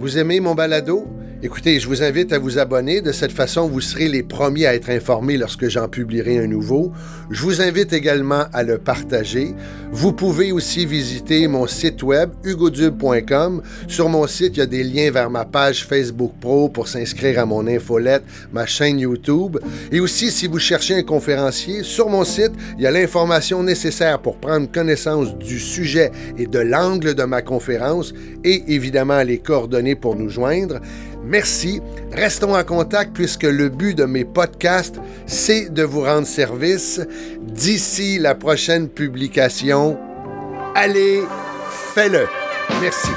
Vous 0.00 0.18
aimez 0.18 0.40
mon 0.40 0.54
balado? 0.54 1.06
Écoutez, 1.44 1.78
je 1.78 1.88
vous 1.88 2.02
invite 2.02 2.32
à 2.32 2.38
vous 2.38 2.56
abonner. 2.56 3.02
De 3.02 3.12
cette 3.12 3.30
façon, 3.30 3.68
vous 3.68 3.82
serez 3.82 4.08
les 4.08 4.22
premiers 4.22 4.64
à 4.64 4.74
être 4.74 4.88
informés 4.88 5.36
lorsque 5.36 5.68
j'en 5.68 5.88
publierai 5.88 6.38
un 6.38 6.46
nouveau. 6.46 6.90
Je 7.30 7.42
vous 7.42 7.60
invite 7.60 7.92
également 7.92 8.44
à 8.54 8.62
le 8.62 8.78
partager. 8.78 9.54
Vous 9.92 10.14
pouvez 10.14 10.52
aussi 10.52 10.86
visiter 10.86 11.46
mon 11.46 11.66
site 11.66 12.02
web 12.02 12.30
hugodube.com. 12.44 13.60
Sur 13.88 14.08
mon 14.08 14.26
site, 14.26 14.56
il 14.56 14.60
y 14.60 14.62
a 14.62 14.66
des 14.66 14.84
liens 14.84 15.10
vers 15.10 15.28
ma 15.28 15.44
page 15.44 15.84
Facebook 15.84 16.32
Pro 16.40 16.70
pour 16.70 16.88
s'inscrire 16.88 17.38
à 17.38 17.44
mon 17.44 17.66
infolette, 17.66 18.24
ma 18.50 18.64
chaîne 18.64 18.98
YouTube. 18.98 19.58
Et 19.92 20.00
aussi, 20.00 20.30
si 20.30 20.46
vous 20.46 20.58
cherchez 20.58 20.94
un 20.94 21.02
conférencier, 21.02 21.82
sur 21.82 22.08
mon 22.08 22.24
site, 22.24 22.52
il 22.78 22.84
y 22.84 22.86
a 22.86 22.90
l'information 22.90 23.62
nécessaire 23.62 24.18
pour 24.18 24.38
prendre 24.38 24.72
connaissance 24.72 25.36
du 25.36 25.60
sujet 25.60 26.10
et 26.38 26.46
de 26.46 26.58
l'angle 26.58 27.14
de 27.14 27.24
ma 27.24 27.42
conférence 27.42 28.14
et 28.44 28.64
évidemment 28.68 29.22
les 29.22 29.36
coordonnées 29.36 29.94
pour 29.94 30.16
nous 30.16 30.30
joindre. 30.30 30.80
Merci. 31.24 31.80
Restons 32.12 32.54
en 32.54 32.64
contact 32.64 33.12
puisque 33.14 33.44
le 33.44 33.68
but 33.68 33.94
de 33.96 34.04
mes 34.04 34.24
podcasts, 34.24 35.00
c'est 35.26 35.72
de 35.72 35.82
vous 35.82 36.02
rendre 36.02 36.26
service. 36.26 37.00
D'ici 37.40 38.18
la 38.18 38.34
prochaine 38.34 38.88
publication, 38.88 39.98
allez, 40.74 41.22
fais-le. 41.94 42.26
Merci. 42.80 43.10